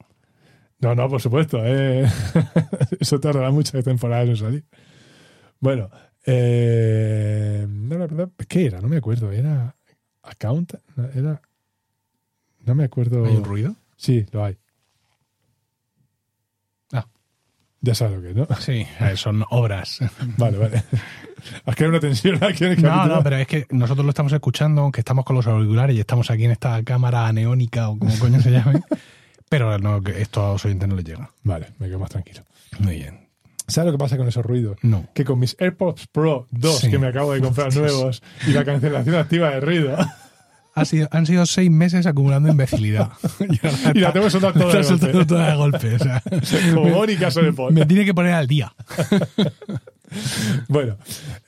[0.80, 1.58] No, no, por supuesto.
[1.64, 2.06] eh.
[3.04, 4.64] Eso tardará muchas temporadas en salir.
[5.60, 5.90] Bueno,
[6.24, 7.66] eh,
[8.48, 8.80] ¿qué era?
[8.80, 9.30] No me acuerdo.
[9.30, 9.76] ¿Era
[10.22, 10.72] account?
[11.14, 11.42] Era...
[12.64, 13.26] No me acuerdo.
[13.26, 13.76] ¿Hay un ruido?
[13.98, 14.56] Sí, lo hay.
[16.94, 17.06] Ah.
[17.82, 18.46] Ya sabes lo que es, ¿no?
[18.58, 18.86] Sí,
[19.16, 19.98] son obras.
[20.38, 20.82] Vale, vale.
[21.66, 23.16] Has creado una tensión aquí en el No, capítulo.
[23.16, 26.30] no, pero es que nosotros lo estamos escuchando, aunque estamos con los auriculares y estamos
[26.30, 28.82] aquí en esta cámara neónica o como coño se llame.
[29.50, 31.30] Pero no, esto a los oyentes no les llega.
[31.42, 32.40] Vale, me quedo más tranquilo.
[32.78, 33.28] Muy bien.
[33.66, 34.76] ¿Sabes lo que pasa con esos ruidos?
[34.82, 35.08] No.
[35.14, 36.90] Que con mis AirPods Pro 2 Sí.
[36.90, 39.96] que me acabo de comprar nuevos y la cancelación activa de ruido,
[40.76, 43.12] Ha sido, han sido seis meses acumulando imbecilidad.
[43.94, 45.94] y la tengo soltar toda soltando toda de golpe.
[45.94, 46.22] o sea,
[46.74, 47.06] Como
[47.56, 47.72] Paul.
[47.72, 48.74] me tiene que poner al día.
[50.68, 50.96] Bueno,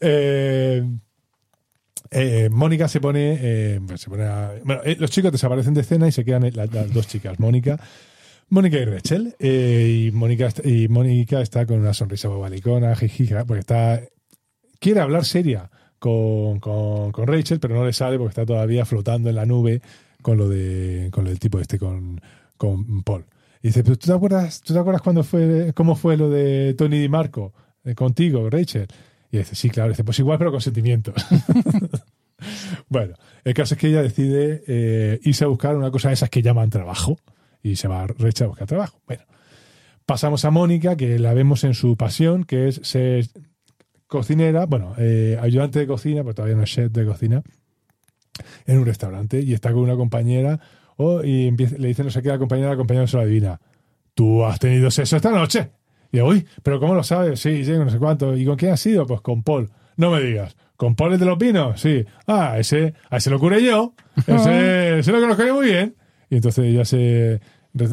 [0.01, 0.83] eh,
[2.11, 6.13] eh, Mónica se pone, eh, se pone a- bueno, los chicos desaparecen de escena y
[6.13, 7.79] se quedan la- las dos chicas, Mónica,
[8.49, 13.61] Mónica y Rachel, eh, y Mónica y Mónica está con una sonrisa bobalicona, jijija, porque
[13.61, 14.01] está
[14.79, 19.29] quiere hablar seria con, con, con Rachel, pero no le sale porque está todavía flotando
[19.31, 19.81] en la nube
[20.23, 22.21] con lo de con lo del tipo este con,
[22.57, 23.25] con Paul.
[23.63, 26.75] Y dice, pero ¿tú te acuerdas, ¿tú te acuerdas cuándo fue, cómo fue lo de
[26.75, 27.53] Tony Di Marco
[27.85, 28.87] eh, contigo, Rachel?
[29.31, 29.91] Y dice, sí, claro.
[29.91, 31.15] dice, pues igual, pero con sentimientos.
[32.89, 36.31] bueno, el caso es que ella decide eh, irse a buscar una cosa de esas
[36.31, 37.19] que llaman trabajo.
[37.71, 39.01] Y se va Rachel a buscar trabajo.
[39.07, 39.23] Bueno,
[40.05, 43.27] pasamos a Mónica, que la vemos en su pasión, que es ser
[44.07, 47.43] cocinera, bueno, eh, ayudante de cocina, pero todavía no es chef de cocina,
[48.67, 49.41] en un restaurante.
[49.41, 50.61] Y está con una compañera
[50.97, 53.17] oh, y empieza- le dice no sé qué a la compañera, la compañera no se
[53.17, 53.61] lo adivina.
[54.15, 55.71] ¿Tú has tenido sexo esta noche?
[56.13, 57.41] Y yo, uy, ¿pero cómo lo sabes?
[57.41, 58.37] Sí, sí, no sé cuánto.
[58.37, 59.07] ¿Y con quién has sido?
[59.07, 59.71] Pues con Paul.
[59.97, 60.57] No me digas.
[60.77, 61.81] ¿Con Paul el de los pinos?
[61.81, 62.05] Sí.
[62.27, 63.95] Ah, ese, a ese lo curé yo.
[64.27, 65.97] Ese, ese lo conozco muy bien.
[66.31, 67.41] Y entonces ella se...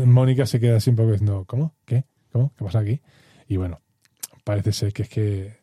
[0.06, 1.76] Mónica se queda así un poco diciendo, ¿cómo?
[1.86, 2.06] ¿Qué?
[2.32, 2.54] ¿Cómo?
[2.58, 3.02] ¿Qué pasa aquí?
[3.48, 3.82] Y bueno,
[4.44, 5.58] parece ser que es que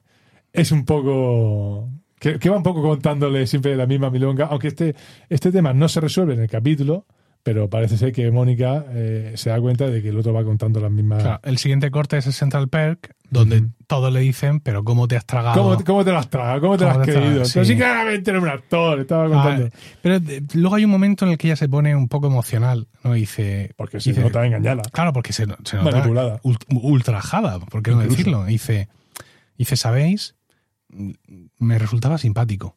[0.53, 1.89] es un poco...
[2.19, 4.95] Que, que va un poco contándole siempre la misma milonga, aunque este,
[5.31, 7.07] este tema no se resuelve en el capítulo,
[7.43, 10.79] pero parece ser que Mónica eh, se da cuenta de que el otro va contando
[10.81, 11.23] las mismas...
[11.23, 15.17] Claro, el siguiente corte es el Central Perk, donde todos le dicen, pero ¿cómo te
[15.17, 15.63] has tragado?
[15.63, 16.61] ¿Cómo, cómo te las tragas?
[16.61, 17.45] ¿Cómo te ¿Cómo las has te creído?
[17.47, 17.77] Sí.
[17.77, 19.67] Claramente era un actor, estaba contando.
[19.73, 22.27] Ah, pero eh, luego hay un momento en el que ella se pone un poco
[22.27, 23.17] emocional, ¿no?
[23.17, 23.73] Y dice...
[23.77, 24.83] porque se dice- nota engañada.
[24.93, 26.41] Claro, porque se, se nota Manipulada.
[26.43, 28.45] ult- ultrajada, ¿por qué no decirlo?
[28.45, 28.89] Dice,
[29.57, 30.35] dice, ¿sabéis?
[31.59, 32.77] Me resultaba simpático.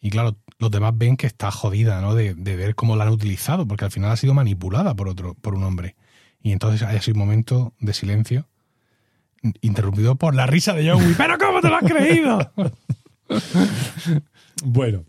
[0.00, 2.14] Y claro, los demás ven que está jodida, ¿no?
[2.14, 5.34] De, de ver cómo la han utilizado, porque al final ha sido manipulada por otro,
[5.34, 5.96] por un hombre.
[6.42, 8.48] Y entonces hay ese momento de silencio,
[9.60, 11.14] interrumpido por la risa de Joey.
[11.16, 12.52] ¿Pero cómo te lo has creído?
[14.64, 15.04] Bueno,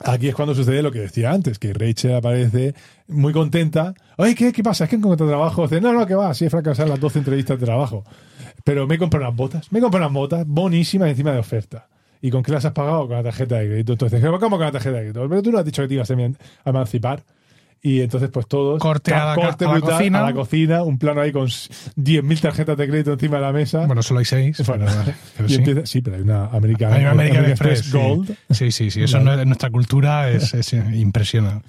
[0.00, 2.74] aquí es cuando sucede lo que decía antes, que Rachel aparece
[3.08, 3.92] muy contenta.
[4.16, 4.84] Oye, ¿qué, qué pasa?
[4.84, 5.62] Es que encontré trabajo.
[5.62, 8.04] Dice, no, no, que va, sí he fracasado las 12 entrevistas de trabajo.
[8.64, 11.88] Pero me he comprado unas botas, me he comprado unas botas bonísimas encima de oferta.
[12.26, 13.06] ¿Y con qué las has pagado?
[13.06, 13.92] Con la tarjeta de crédito.
[13.92, 15.28] Entonces, ¿cómo con la tarjeta de crédito?
[15.28, 17.22] Pero tú no has dicho que te ibas a eman- a emancipar.
[17.82, 18.80] Y entonces, pues todos.
[18.80, 20.18] Corte a la corte a la brutal cocina.
[20.20, 23.84] a la cocina, un plano ahí con 10.000 tarjetas de crédito encima de la mesa.
[23.84, 24.56] Bueno, solo hay seis.
[24.66, 25.54] Bueno, pero, vale, pero sí.
[25.56, 27.90] empieza- sí, pero hay una American, Hay una American, Express, sí.
[27.92, 28.34] Gold.
[28.48, 29.02] Sí, sí, sí.
[29.02, 31.60] Eso es- en nuestra cultura es, es impresiona.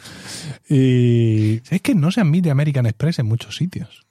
[0.69, 1.61] Y.
[1.69, 4.05] Es que no se admite American Express en muchos sitios.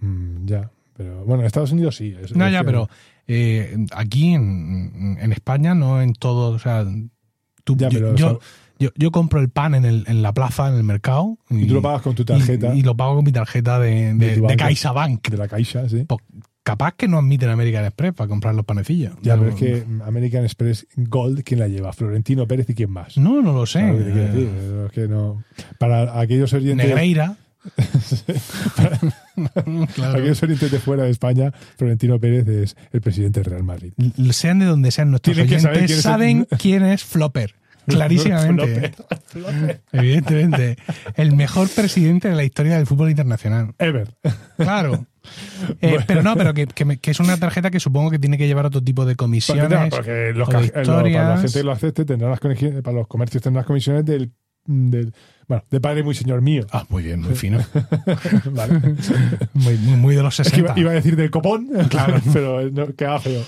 [0.00, 0.68] mm, ya.
[0.96, 2.14] Pero bueno, en Estados Unidos sí.
[2.20, 2.88] es- No, es ya, que- pero
[3.32, 6.50] eh, aquí en, en España, no en todo.
[6.54, 6.84] O sea,
[7.64, 8.40] tú- Ya, yo, yo, eso-
[8.78, 11.38] yo- yo compro el pan en, el, en la plaza, en el mercado.
[11.48, 14.14] Y tú lo pagas con tu tarjeta Y, y lo pago con mi tarjeta de,
[14.14, 14.56] de, De de.
[14.56, 15.28] CaixaBank.
[15.28, 16.04] de la caixa, sí.
[16.08, 16.20] Pues
[16.62, 19.14] capaz que no admiten American Express para comprar los panecillos.
[19.22, 21.92] Ya, no, pero es que American Express Gold, ¿quién la lleva?
[21.92, 23.16] Florentino Pérez y quién más.
[23.16, 23.80] No, no lo sé.
[23.80, 25.42] ¿Sabes lo que te quiero Eh, que no.
[25.78, 27.36] Para aquellos oyentes, Negreira.
[29.94, 30.18] Claro.
[30.18, 33.92] aquellos oyentes de fuera de España, Florentino Pérez es el presidente del Real Madrid.
[34.32, 37.54] Sean de donde sean nuestros oyentes, saber quién es el- saben quién es Flopper.
[37.86, 38.92] Clarísimamente.
[39.92, 40.76] Evidentemente.
[41.16, 43.74] El mejor presidente de la historia del fútbol internacional.
[43.78, 44.08] Ever.
[44.56, 45.06] Claro.
[45.80, 48.38] Eh, Pero no, pero que, que me- que es una tarjeta que supongo que tiene
[48.38, 49.68] que llevar otro tipo de Porque, comisiones.
[49.70, 52.40] no, porque los o ca- de eh, para la gente que lo acepte tendrán las
[52.40, 54.30] para los comercios tendrán las comisiones del,
[54.66, 55.12] del
[55.48, 56.64] bueno, de padre muy señor mío.
[56.70, 57.58] Ah, muy bien, muy fino.
[58.52, 58.80] Vale.
[59.54, 60.72] Muy, muy, muy de los Es que 60.
[60.72, 63.42] iba, iba a decir del copón, claro, pero no, queda feo.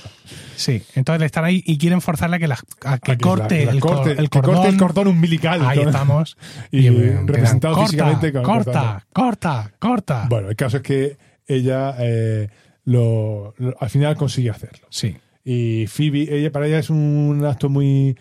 [0.57, 3.59] Sí, entonces están ahí y quieren forzarle a que, las- a que A que corte,
[3.61, 4.55] la- la el, cor- corte, el que cordón.
[4.57, 5.65] corte el cordón umbilical.
[5.65, 5.91] Ahí ¿no?
[5.91, 6.37] estamos.
[6.73, 10.27] Y representado corta, físicamente con- Corta, corta, corta.
[10.29, 12.49] Bueno, el caso es que ella eh,
[12.85, 14.89] lo, lo- al final consigue hacerlo.
[14.91, 15.17] Sí.
[15.45, 18.17] Y Phoebe, ella, para ella es un acto muy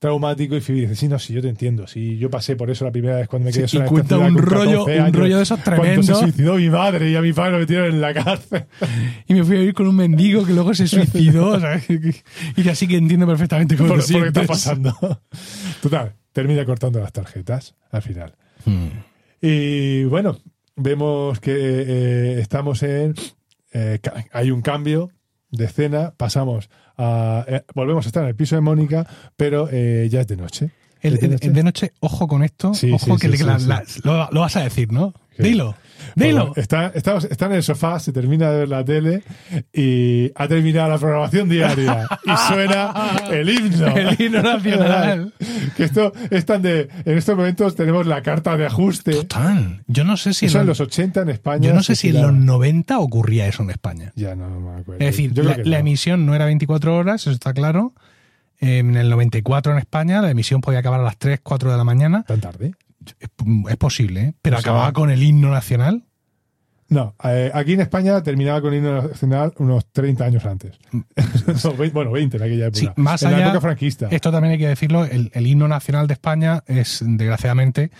[0.00, 1.86] traumático y dice, sí, no, sí, yo te entiendo.
[1.86, 4.18] Sí, yo pasé por eso la primera vez cuando me quedé Sí, sola y cuenta
[4.18, 7.32] un rollo- 14 un rollo de esos Cuando se suicidó mi madre y a mi
[7.34, 8.64] padre lo metieron en la cárcel.
[9.28, 11.60] Y me fui a vivir con un mendigo que luego se suicidó.
[11.60, 11.84] ¿sabes?
[12.56, 14.96] Y así que entiendo perfectamente cómo por, por que está pasando.
[15.82, 18.34] Total, termina cortando las tarjetas al final.
[18.64, 18.86] Hmm.
[19.42, 20.38] Y bueno,
[20.76, 23.14] vemos que eh, estamos en.
[23.72, 23.98] eh,
[24.32, 25.10] hay un cambio
[25.50, 26.70] de escena, pasamos
[27.00, 27.44] a.
[27.48, 30.70] eh, volvemos a estar en el piso de Mónica, pero eh, ya es de noche.
[31.02, 31.46] El, ¿Es de el- noche?
[31.48, 32.74] el de noche, ojo con esto.
[32.74, 33.58] Sí, ojo sí, que sí, la-
[34.04, 35.14] la- lo vas a decir, ¿no?
[35.42, 35.76] Dilo.
[36.14, 36.52] Dilo.
[36.56, 39.22] Está, está, está, en el sofá, se termina de ver la tele
[39.72, 42.92] y ha terminado la programación diaria y suena
[43.30, 43.86] el himno.
[43.96, 45.32] El himno nacional.
[45.76, 46.88] que esto es tan de.
[47.04, 49.12] En estos momentos tenemos la carta de ajuste.
[49.12, 49.82] Total.
[49.86, 50.46] Yo no sé si.
[50.46, 51.68] Eso en los 80 en España.
[51.68, 54.12] Yo no sé si en los 90 ocurría eso en España.
[54.16, 55.04] Ya no, me acuerdo.
[55.04, 57.94] Es decir, la, la emisión no era 24 horas, eso está claro.
[58.60, 61.84] En el 94 en España la emisión podía acabar a las 3, 4 de la
[61.84, 62.24] mañana.
[62.24, 62.74] ¿Tan tarde?
[63.68, 64.34] Es, posible, ¿eh?
[64.42, 66.04] Pero acababa con el himno nacional.
[66.88, 70.76] No, eh, aquí en España terminaba con el himno nacional unos 30 años antes.
[71.92, 72.80] bueno, 20 en aquella época.
[72.80, 74.08] Sí, más en allá, la época franquista.
[74.10, 77.90] Esto también hay que decirlo, el, himno nacional de España es, desgraciadamente,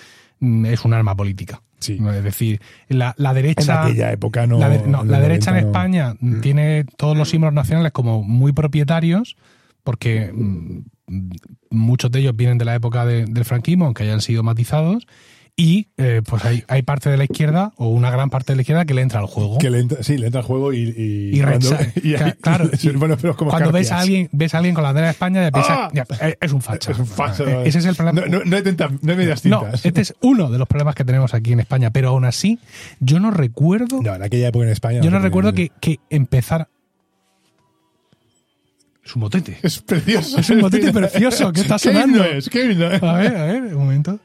[0.40, 1.62] mm, es un arma política.
[1.78, 1.98] Sí.
[2.14, 3.82] Es decir, la, derecha.
[3.84, 4.58] En aquella época no.
[4.58, 6.40] La, la derecha en España Mm.
[6.40, 9.36] tiene todos los himnos nacionales como muy propietarios,
[9.82, 10.80] porque mm,
[11.70, 15.06] muchos de ellos vienen de la época de, del franquismo, aunque hayan sido matizados.
[15.56, 18.62] Y eh, pues hay, hay, parte de la izquierda, o una gran parte de la
[18.62, 19.58] izquierda, que le entra al juego.
[19.58, 20.78] Que le entra, sí, le entra al juego y.
[20.78, 24.58] Y, y, cuando, y claro, y bueno, pero como cuando ves a, alguien, ves a
[24.58, 25.90] alguien con la bandera de España, ya piensas, ¡Ah!
[25.92, 26.06] ya,
[26.40, 26.92] es un facha.
[26.92, 27.44] Es un facha.
[27.44, 28.22] Eh, Ese es el problema.
[28.22, 29.84] No, no, no, hay, tenta, no hay medias tintas.
[29.84, 31.90] Este es uno de los problemas que tenemos aquí en España.
[31.90, 32.58] Pero aún así,
[33.00, 34.00] yo no recuerdo.
[34.00, 35.00] No, en aquella época en España.
[35.02, 36.70] Yo no, recuerdo que, que empezara.
[39.10, 39.58] Es un motete.
[39.60, 40.38] Es precioso.
[40.38, 42.18] Es un motete precioso que está ¿Qué sonando.
[42.18, 42.48] himno es?
[42.48, 43.02] ¿Qué himno es?
[43.02, 44.20] A ver, a ver, un momento.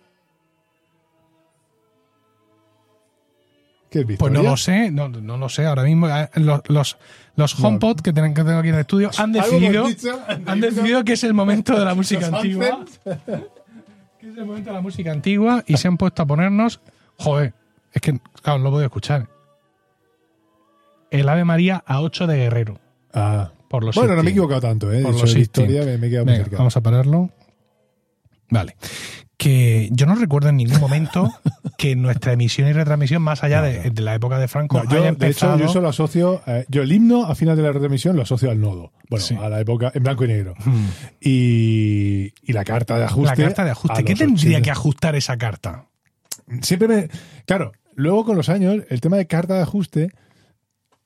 [3.90, 5.66] ¿Qué es Pues no lo sé, no, no lo sé.
[5.66, 6.98] Ahora mismo eh, los, los,
[7.36, 9.88] los HomePod que, tienen, que tengo aquí en el estudio han decidido,
[10.46, 12.86] han decidido que es el momento de la música antigua.
[14.20, 16.80] que es el momento de la música antigua y se han puesto a ponernos.
[17.18, 17.56] Joder,
[17.92, 19.30] es que, claro, no lo puedo escuchar.
[21.10, 22.80] El Ave María a 8 de Guerrero.
[23.16, 23.50] Ah.
[23.76, 25.02] Por los bueno, no me he equivocado tanto, ¿eh?
[25.02, 26.58] Por los historia me, me he quedado muy cerca.
[26.58, 27.30] Vamos a pararlo.
[28.50, 28.76] Vale.
[29.38, 31.30] Que yo no recuerdo en ningún momento
[31.78, 33.90] que nuestra emisión y retransmisión, más allá No, de, no.
[33.92, 35.58] de la época de Franco, No, yo, haya de hecho, empezado.
[35.60, 36.42] yo solo asocio.
[36.48, 38.94] eh, yo el himno, a final de la retransmisión, lo asocio al nodo.
[39.10, 39.36] Bueno, Sí.
[39.36, 40.54] a la época en blanco y negro.
[40.64, 40.86] Hmm.
[41.20, 43.36] Y, y la carta de ajuste.
[43.42, 44.04] la carta de ajuste.
[44.06, 44.62] ¿Qué tendría 80.
[44.62, 45.86] que ajustar esa carta?
[46.62, 47.10] Siempre me.
[47.46, 50.12] Claro, luego con los años, el tema de carta de ajuste.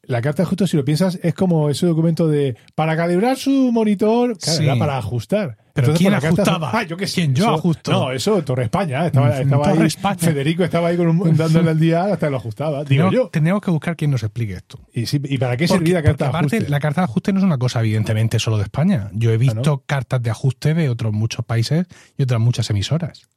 [0.10, 2.58] La carta de ajuste, si lo piensas, es como ese documento de.
[2.74, 4.40] Para calibrar su monitor.
[4.40, 4.64] Claro, Sí.
[4.66, 5.56] era para ajustar.
[5.72, 6.72] Pero ¿quién ajustaba?
[6.74, 7.14] Ah, yo qué sé.
[7.22, 7.36] ¿Quién?
[7.36, 7.92] Yo eso- ajusto.
[7.92, 9.06] No, eso, Torre España.
[9.06, 9.86] Estaba, Mm, estaba Torre ahí.
[9.88, 10.18] España.
[10.18, 12.84] Federico estaba ahí con un- dándole al día hasta lo ajustaba.
[12.86, 13.30] Digo yo.
[13.30, 14.80] Tendríamos que buscar quién nos explique esto.
[14.92, 16.72] ¿Y, sí, ¿y para qué Porque- servía la carta de porque aparte, ajuste?
[16.72, 19.12] la carta de ajuste no es una cosa, evidentemente, solo de España.
[19.14, 21.86] Yo he visto cartas de ajuste de otros muchos países
[22.18, 23.30] y otras muchas emisoras.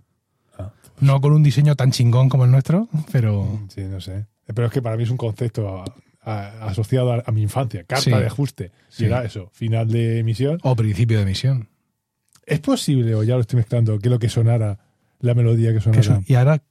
[0.58, 0.70] Ah,
[1.00, 3.60] No con un diseño tan chingón como el nuestro, pero.
[3.68, 4.24] Sí, no sé.
[4.46, 5.84] Pero es que para mí es un concepto
[6.22, 7.84] a- asociado a, a mi infancia.
[7.84, 8.10] Carta Sí.
[8.10, 8.72] de ajuste.
[8.88, 9.04] Sí.
[9.04, 10.58] Y era eso, final de emisión.
[10.62, 11.68] O principio de emisión.
[12.46, 14.78] ¿Es posible, o ya lo estoy mezclando, que lo que sonara,
[15.20, 16.20] la melodía que ¿Qué sonara?
[16.26, 16.62] ¿Y ahora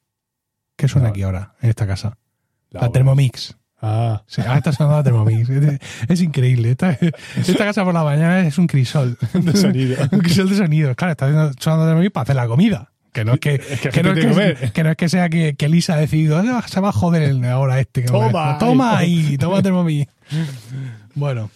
[0.75, 1.11] qué suena No.
[1.11, 2.17] aquí ahora, en esta casa?
[2.71, 2.91] La, hora?
[2.91, 3.57] Thermomix.
[3.81, 5.49] Ah, Sí, ahora está sonando la Thermomix.
[5.49, 5.79] Es,
[6.09, 6.71] es increíble.
[6.71, 9.17] Esta, esta casa por la mañana es un crisol.
[9.33, 9.97] de sonido.
[10.11, 10.95] un crisol de sonido.
[10.95, 12.90] Claro, está sonando la Thermomix para hacer la comida.
[13.11, 15.09] Que no es que, Es que que no, es que, que que no es que
[15.09, 18.01] sea que, que Lisa ha decidido, "Ah, se va a joder el- ahora este.
[18.03, 19.37] que Toma toma ahí.
[19.37, 20.07] toma Thermomix.
[21.13, 21.49] Bueno,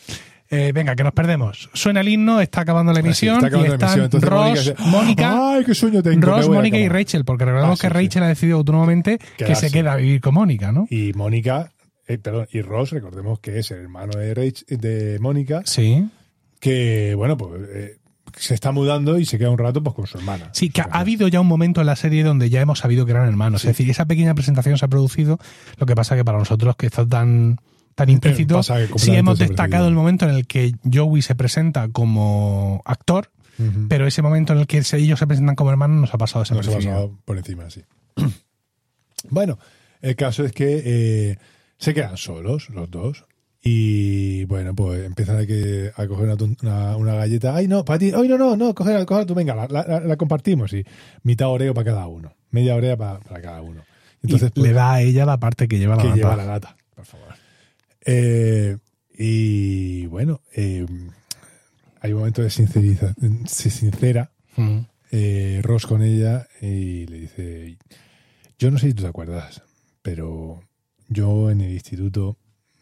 [0.49, 1.69] eh, venga, que nos perdemos.
[1.73, 4.05] Suena el himno, está acabando la emisión Está acabando y la están emisión.
[4.05, 6.25] Entonces Ross, dice, Mónica, ¡Ay, qué sueño tengo!
[6.27, 6.93] Ross, Mónica y cama".
[6.99, 10.21] Rachel, porque recordemos Ah, sí, que Rachel ha decidido autónomamente que se queda a vivir
[10.21, 10.87] con Mónica, ¿no?
[10.89, 11.71] Y Mónica,
[12.07, 16.05] eh, perdón, y Ross, recordemos que es el hermano de, Rach- de Mónica, Sí.
[16.59, 17.97] que, bueno, pues eh,
[18.38, 20.49] se está mudando y se queda un rato pues con su hermana.
[20.53, 23.11] Sí, que ha habido ya un momento en la serie donde ya hemos sabido que
[23.11, 23.61] eran hermanos.
[23.61, 23.67] Sí.
[23.67, 25.39] Es decir, esa pequeña presentación se ha producido.
[25.77, 27.59] Lo que pasa que para nosotros, que está tan,
[27.95, 31.89] tan implícito, pasa que sí hemos destacado el momento en el que Joey se presenta
[31.89, 33.31] como actor,
[33.88, 36.67] pero ese momento en el que ellos se presentan como hermanos nos ha pasado Nos
[36.67, 37.83] ha pasado por encima, sí.
[39.29, 39.57] bueno,
[40.01, 41.38] el caso es que eh,
[41.77, 43.25] se quedan solos los dos.
[43.68, 47.55] Y bueno, pues empiezan a, que, a coger una, una- una galleta.
[47.55, 48.11] Ay, no, para ti.
[48.16, 50.72] Ay, no, no, no, cógela, cógela tú, venga, la, la- la compartimos.
[50.74, 50.86] Y
[51.24, 52.32] mitad oreo para cada uno.
[52.51, 53.82] Media orea para, para cada uno.
[54.22, 56.16] Entonces, y pues, le da a ella la parte que lleva la que nata.
[56.18, 57.30] lleva la nata, por favor.
[58.05, 58.78] Eh,
[59.18, 60.86] y bueno, eh,
[62.01, 63.16] hay un momento de sinceriza,
[63.47, 64.80] se sincera Mm.
[65.11, 67.78] eh, Ross con ella y le dice,
[68.59, 69.63] yo no sé si tú te acuerdas,
[70.03, 70.61] pero
[71.09, 72.38] yo en el instituto,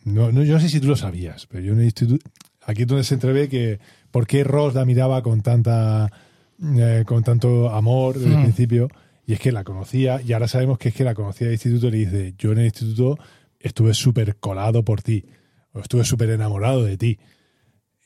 [0.06, 2.30] no, no, yo no sé si tú lo sabías, pero yo en el instituto,
[2.66, 3.80] aquí es donde se entrevé que
[4.12, 6.12] por qué Ross la miraba con tanta,
[6.78, 8.44] eh, con tanto amor desde el Mm.
[8.44, 8.90] principio,
[9.26, 11.88] y es que la conocía, y ahora sabemos que es que la conocía del instituto,
[11.88, 13.18] y le dice, yo en el instituto
[13.60, 15.26] estuve súper colado por ti,
[15.72, 17.18] o estuve súper enamorado de ti.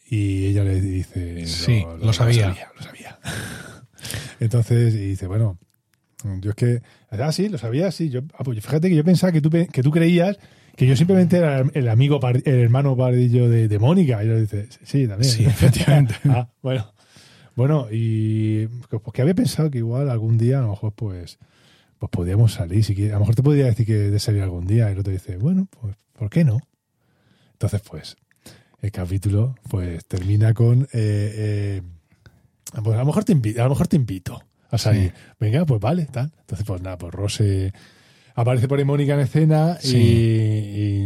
[0.09, 2.55] Y ella le dice, Sí, lo sabía.
[2.77, 3.19] Lo sabía.
[4.39, 5.57] Entonces, y dice, bueno,
[6.41, 6.81] Yo es que,
[7.11, 8.09] ah, sí, lo sabía, sí.
[8.09, 10.37] Yo, ah, pues fíjate que yo pensaba que tú, que tú creías
[10.77, 14.23] que yo simplemente era el amigo, el hermano pardillo de, de Mónica.
[14.23, 15.29] Y yo dice, sí, también.
[15.29, 16.15] Sí, efectivamente.
[16.29, 16.93] ah, bueno.
[17.55, 21.39] Bueno, y pues que había pensado que igual algún día a lo mejor pues
[21.97, 23.13] pues podíamos salir, si quieres.
[23.13, 25.37] A lo mejor te podría decir que de salir algún día y el otro dice,
[25.37, 26.59] bueno, pues ¿por qué no?
[27.53, 28.15] Entonces, pues,
[28.79, 31.81] el capítulo pues termina con eh, eh,
[32.83, 35.09] pues a lo mejor te invito, a lo mejor te invito a salir.
[35.09, 35.33] Sí.
[35.39, 36.31] Venga, pues vale, tal.
[36.41, 37.73] Entonces, pues nada, pues Rose
[38.37, 39.97] aparece por ahí Mónica en escena y- Sí.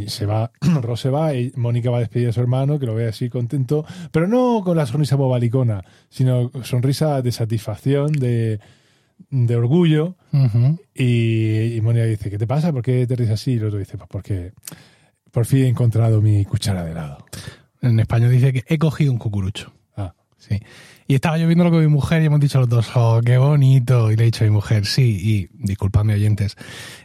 [0.05, 0.51] y, se va,
[0.81, 3.85] Rose va y Mónica va a despedir a su hermano, que lo ve así contento,
[4.11, 8.59] pero no con la sonrisa bobalicona, sino sonrisa de satisfacción, de,
[9.29, 10.15] de orgullo.
[10.93, 12.71] Y, y Mónica dice, ¿qué te pasa?
[12.73, 13.53] ¿Por qué te ríes así?
[13.53, 14.51] Y el otro dice, pues porque
[15.31, 17.25] por fin he encontrado mi cuchara de helado.
[17.81, 19.71] En español dice que he cogido un cucurucho.
[19.95, 20.59] Ah, Sí.
[21.11, 24.13] Y estaba yo viéndolo con mi mujer y hemos dicho los dos, oh, qué bonito.
[24.13, 26.55] Y le he dicho a mi mujer, sí, y disculpadme oyentes,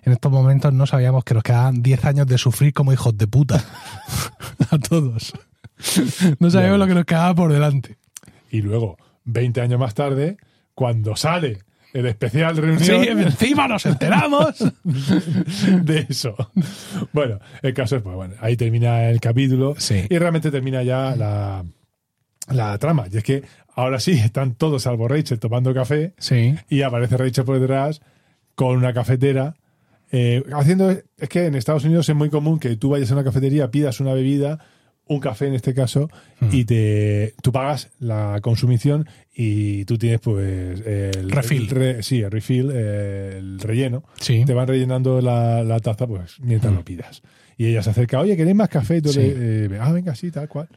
[0.05, 3.27] en estos momentos no sabíamos que nos quedaban 10 años de sufrir como hijos de
[3.27, 3.65] puta.
[4.71, 5.33] a todos.
[6.39, 7.99] No sabíamos lo que nos quedaba por delante.
[8.53, 10.37] y luego, 20 años más tarde,
[10.77, 14.55] cuando sale el especial Sí, reunión encima nos enteramos.
[14.85, 16.37] de eso.
[17.13, 20.05] Bueno, el caso es, pues bueno, ahí termina el capítulo Sí.
[20.09, 21.65] y realmente termina ya la,
[22.53, 23.07] la trama.
[23.11, 23.43] Y es que
[23.77, 26.57] ahora sí, están todos salvo Rachel tomando café Sí.
[26.69, 28.01] y aparece Rachel por detrás
[28.57, 29.55] con una cafetera.
[30.13, 33.25] eh, haciendo es que en Estados Unidos es muy común que tú vayas a una
[33.25, 34.59] cafetería, pidas una bebida,
[35.09, 36.09] un café en este caso,
[36.53, 41.63] y te tú pagas la consumición y tú tienes pues el Refill.
[41.63, 44.05] el re- sí, el refill, el relleno.
[44.21, 44.45] Sí.
[44.45, 46.77] Te van rellenando la, la taza pues mientras Mm.
[46.77, 47.23] lo pidas.
[47.57, 48.99] Y ella se acerca, oye, ¿queréis más café?
[48.99, 49.21] Y tú Sí.
[49.21, 50.69] le, eh, ah, venga, sí, tal cual.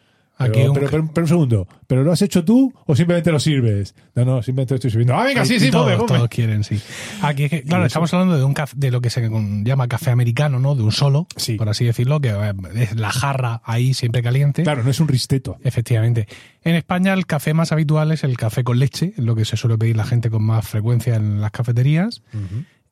[0.47, 3.31] Pero, un pero, ca- pero- pero un segundo, ¿pero lo has hecho tú o simplemente
[3.31, 3.93] lo sirves?
[4.15, 5.15] No, no, simplemente lo estoy sirviendo.
[5.15, 6.79] Ah, venga, sí, sí, todos, todos quieren, sí.
[7.21, 9.29] Aquí es que, claro, estamos hablando de un caf- de lo que se
[9.63, 10.75] llama café americano, ¿no?
[10.75, 11.55] De un solo, Sí.
[11.55, 14.63] por así decirlo, que eh, es la jarra ahí siempre caliente.
[14.63, 15.57] Claro, no es un risteto.
[15.63, 16.27] Efectivamente.
[16.63, 19.77] En España el café más habitual es el café con leche, lo que se suele
[19.77, 22.21] pedir la gente con más frecuencia en las cafeterías.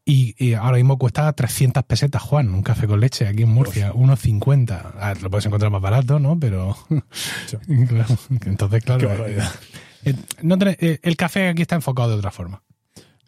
[0.09, 3.91] Y, y ahora mismo cuesta 300 pesetas, Juan, un café con leche aquí en Murcia,
[3.93, 4.93] unos 50.
[4.97, 6.39] A ver, lo puedes encontrar más barato, ¿no?
[6.39, 6.77] Pero.
[7.89, 9.09] Claro, Entonces, Qué claro.
[9.09, 9.51] barbaridad.
[10.05, 12.63] eh, no tené- eh, el café aquí está enfocado de otra forma.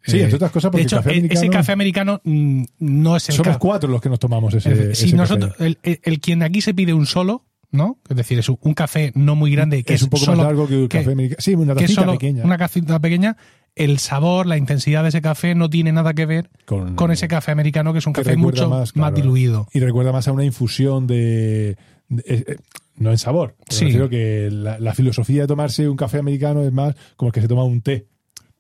[0.06, 2.22] Sí, Eh, entre otras cosas, porque de hecho, el café e- ese americano- café americano
[2.24, 5.66] no es el Somos cuatro los que nos tomamos ese, si ese nosotros, café.
[5.66, 8.00] el, el- el quien aquí se pide un solo, ¿no?
[8.10, 10.68] Es decir, es un, café no muy grande que es un poco solo- más largo
[10.68, 11.38] que un que- café americano.
[11.40, 12.44] Sí, una es tacita pequeña.
[12.44, 13.38] una cacita pequeña,
[13.76, 17.28] el sabor, la intensidad de ese café no tiene nada que ver Con- con ese
[17.28, 19.68] café americano, que es un que café mucho más, diluido.
[19.74, 21.78] Y recuerda más a una infusión de.
[22.08, 22.58] de- eh, eh,
[22.96, 23.56] no en sabor.
[23.70, 23.86] Sí.
[23.86, 27.42] refiero que la, la filosofía de tomarse un café americano es más como el que
[27.42, 28.08] se toma un té.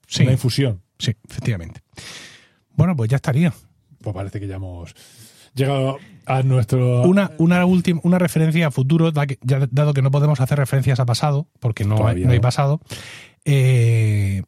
[0.07, 0.81] Sí, Una infusión.
[0.97, 1.81] sí, efectivamente.
[2.75, 3.53] Bueno, pues ya estaría.
[4.01, 4.93] Pues parece que ya hemos
[5.53, 5.97] llegado
[6.29, 7.01] a nuestro.
[7.03, 9.11] Una, una última, una referencia a futuro,
[9.41, 12.79] ya dado que no podemos hacer referencias a pasado, porque no, hay, no pasado.
[13.45, 14.43] eh,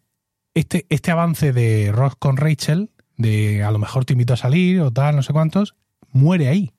[0.54, 4.82] este, este avance de Ross con Rachel, de a lo mejor te invito a salir
[4.82, 5.76] o tal, no sé cuántos,
[6.12, 6.72] muere ahí.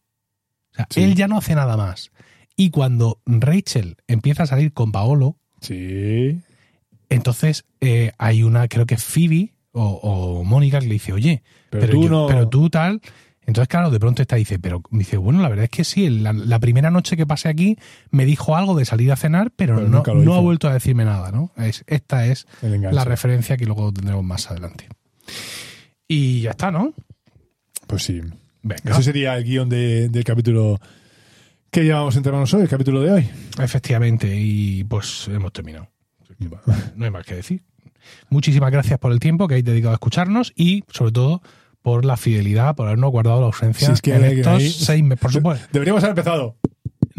[0.73, 1.03] O sea, Sí.
[1.03, 2.13] él ya no hace nada más.
[2.57, 6.39] Y cuando Rachel empieza a salir con Paolo, Sí.
[7.09, 11.43] entonces eh, hay una, creo que es Phoebe o, o Mónica que le dice, oye,
[11.71, 13.01] Pero pero, tú yo- no- pero tú tal.
[13.53, 16.33] Entonces, claro, de pronto está dice, pero dice, bueno, la verdad es que sí, la,
[16.33, 17.77] la primera noche que pasé aquí
[18.11, 21.05] me dijo algo de salir a cenar, pero, Pero no, no ha vuelto a decirme
[21.05, 21.53] nada, ¿no?
[21.59, 24.89] Es, esta es la referencia que luego tendremos más adelante.
[26.09, 26.95] Y ya está, ¿no?
[27.87, 28.23] Pues sí.
[28.63, 28.93] Venga.
[28.93, 30.81] Ese sería el guion de- del capítulo
[31.71, 33.29] que llevamos entre manos hoy, el capítulo de hoy.
[33.61, 35.89] Efectivamente, y pues hemos terminado.
[36.97, 37.63] No hay más que decir.
[38.31, 41.43] Muchísimas gracias por el tiempo que habéis dedicado a escucharnos y, sobre todo,
[41.83, 45.21] por la fidelidad, por habernos guardado la ausencia Si es que en estos seis meses.
[45.21, 45.67] Por supuesto.
[45.73, 46.57] Deberíamos haber empezado.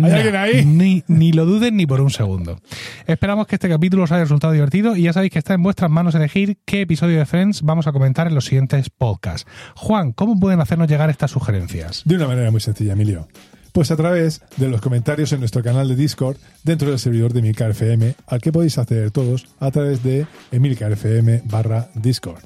[0.01, 0.65] ¿Hay alguien ahí?
[0.65, 2.59] Ni, ni lo duden ni por un segundo.
[3.05, 5.91] Esperamos que este capítulo os haya resultado divertido y ya sabéis que está en vuestras
[5.91, 9.47] manos elegir qué episodio de Friends vamos a comentar en los siguientes podcasts.
[9.75, 12.01] Juan, ¿cómo pueden hacernos llegar estas sugerencias?
[12.05, 13.27] De una manera muy sencilla, Emilio.
[13.71, 17.39] Pues a través de los comentarios en nuestro canal de Discord dentro del servidor de
[17.39, 22.43] Emilcar FM, al que podéis acceder todos a través de Emilcar FM barra Discord.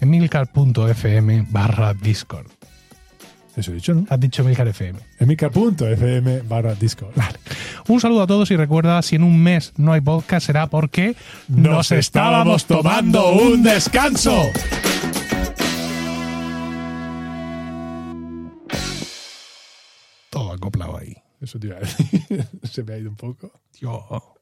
[0.00, 2.46] Emilcar.fm barra Discord.
[3.56, 4.06] Eso he dicho, ¿no?
[4.08, 5.00] Has dicho Emilcar FM.
[5.18, 7.12] Emilcar.fm barra Discord.
[7.88, 11.16] Un saludo a todos y recuerda, si en un mes no hay podcast será porque
[11.48, 14.44] ¡Nos estábamos tomando un descanso!
[20.30, 21.16] Todo acoplado ahí.
[21.40, 22.46] Eso te iba a decir.
[22.62, 23.50] Se me ha ido un poco.
[23.80, 24.37] Yo.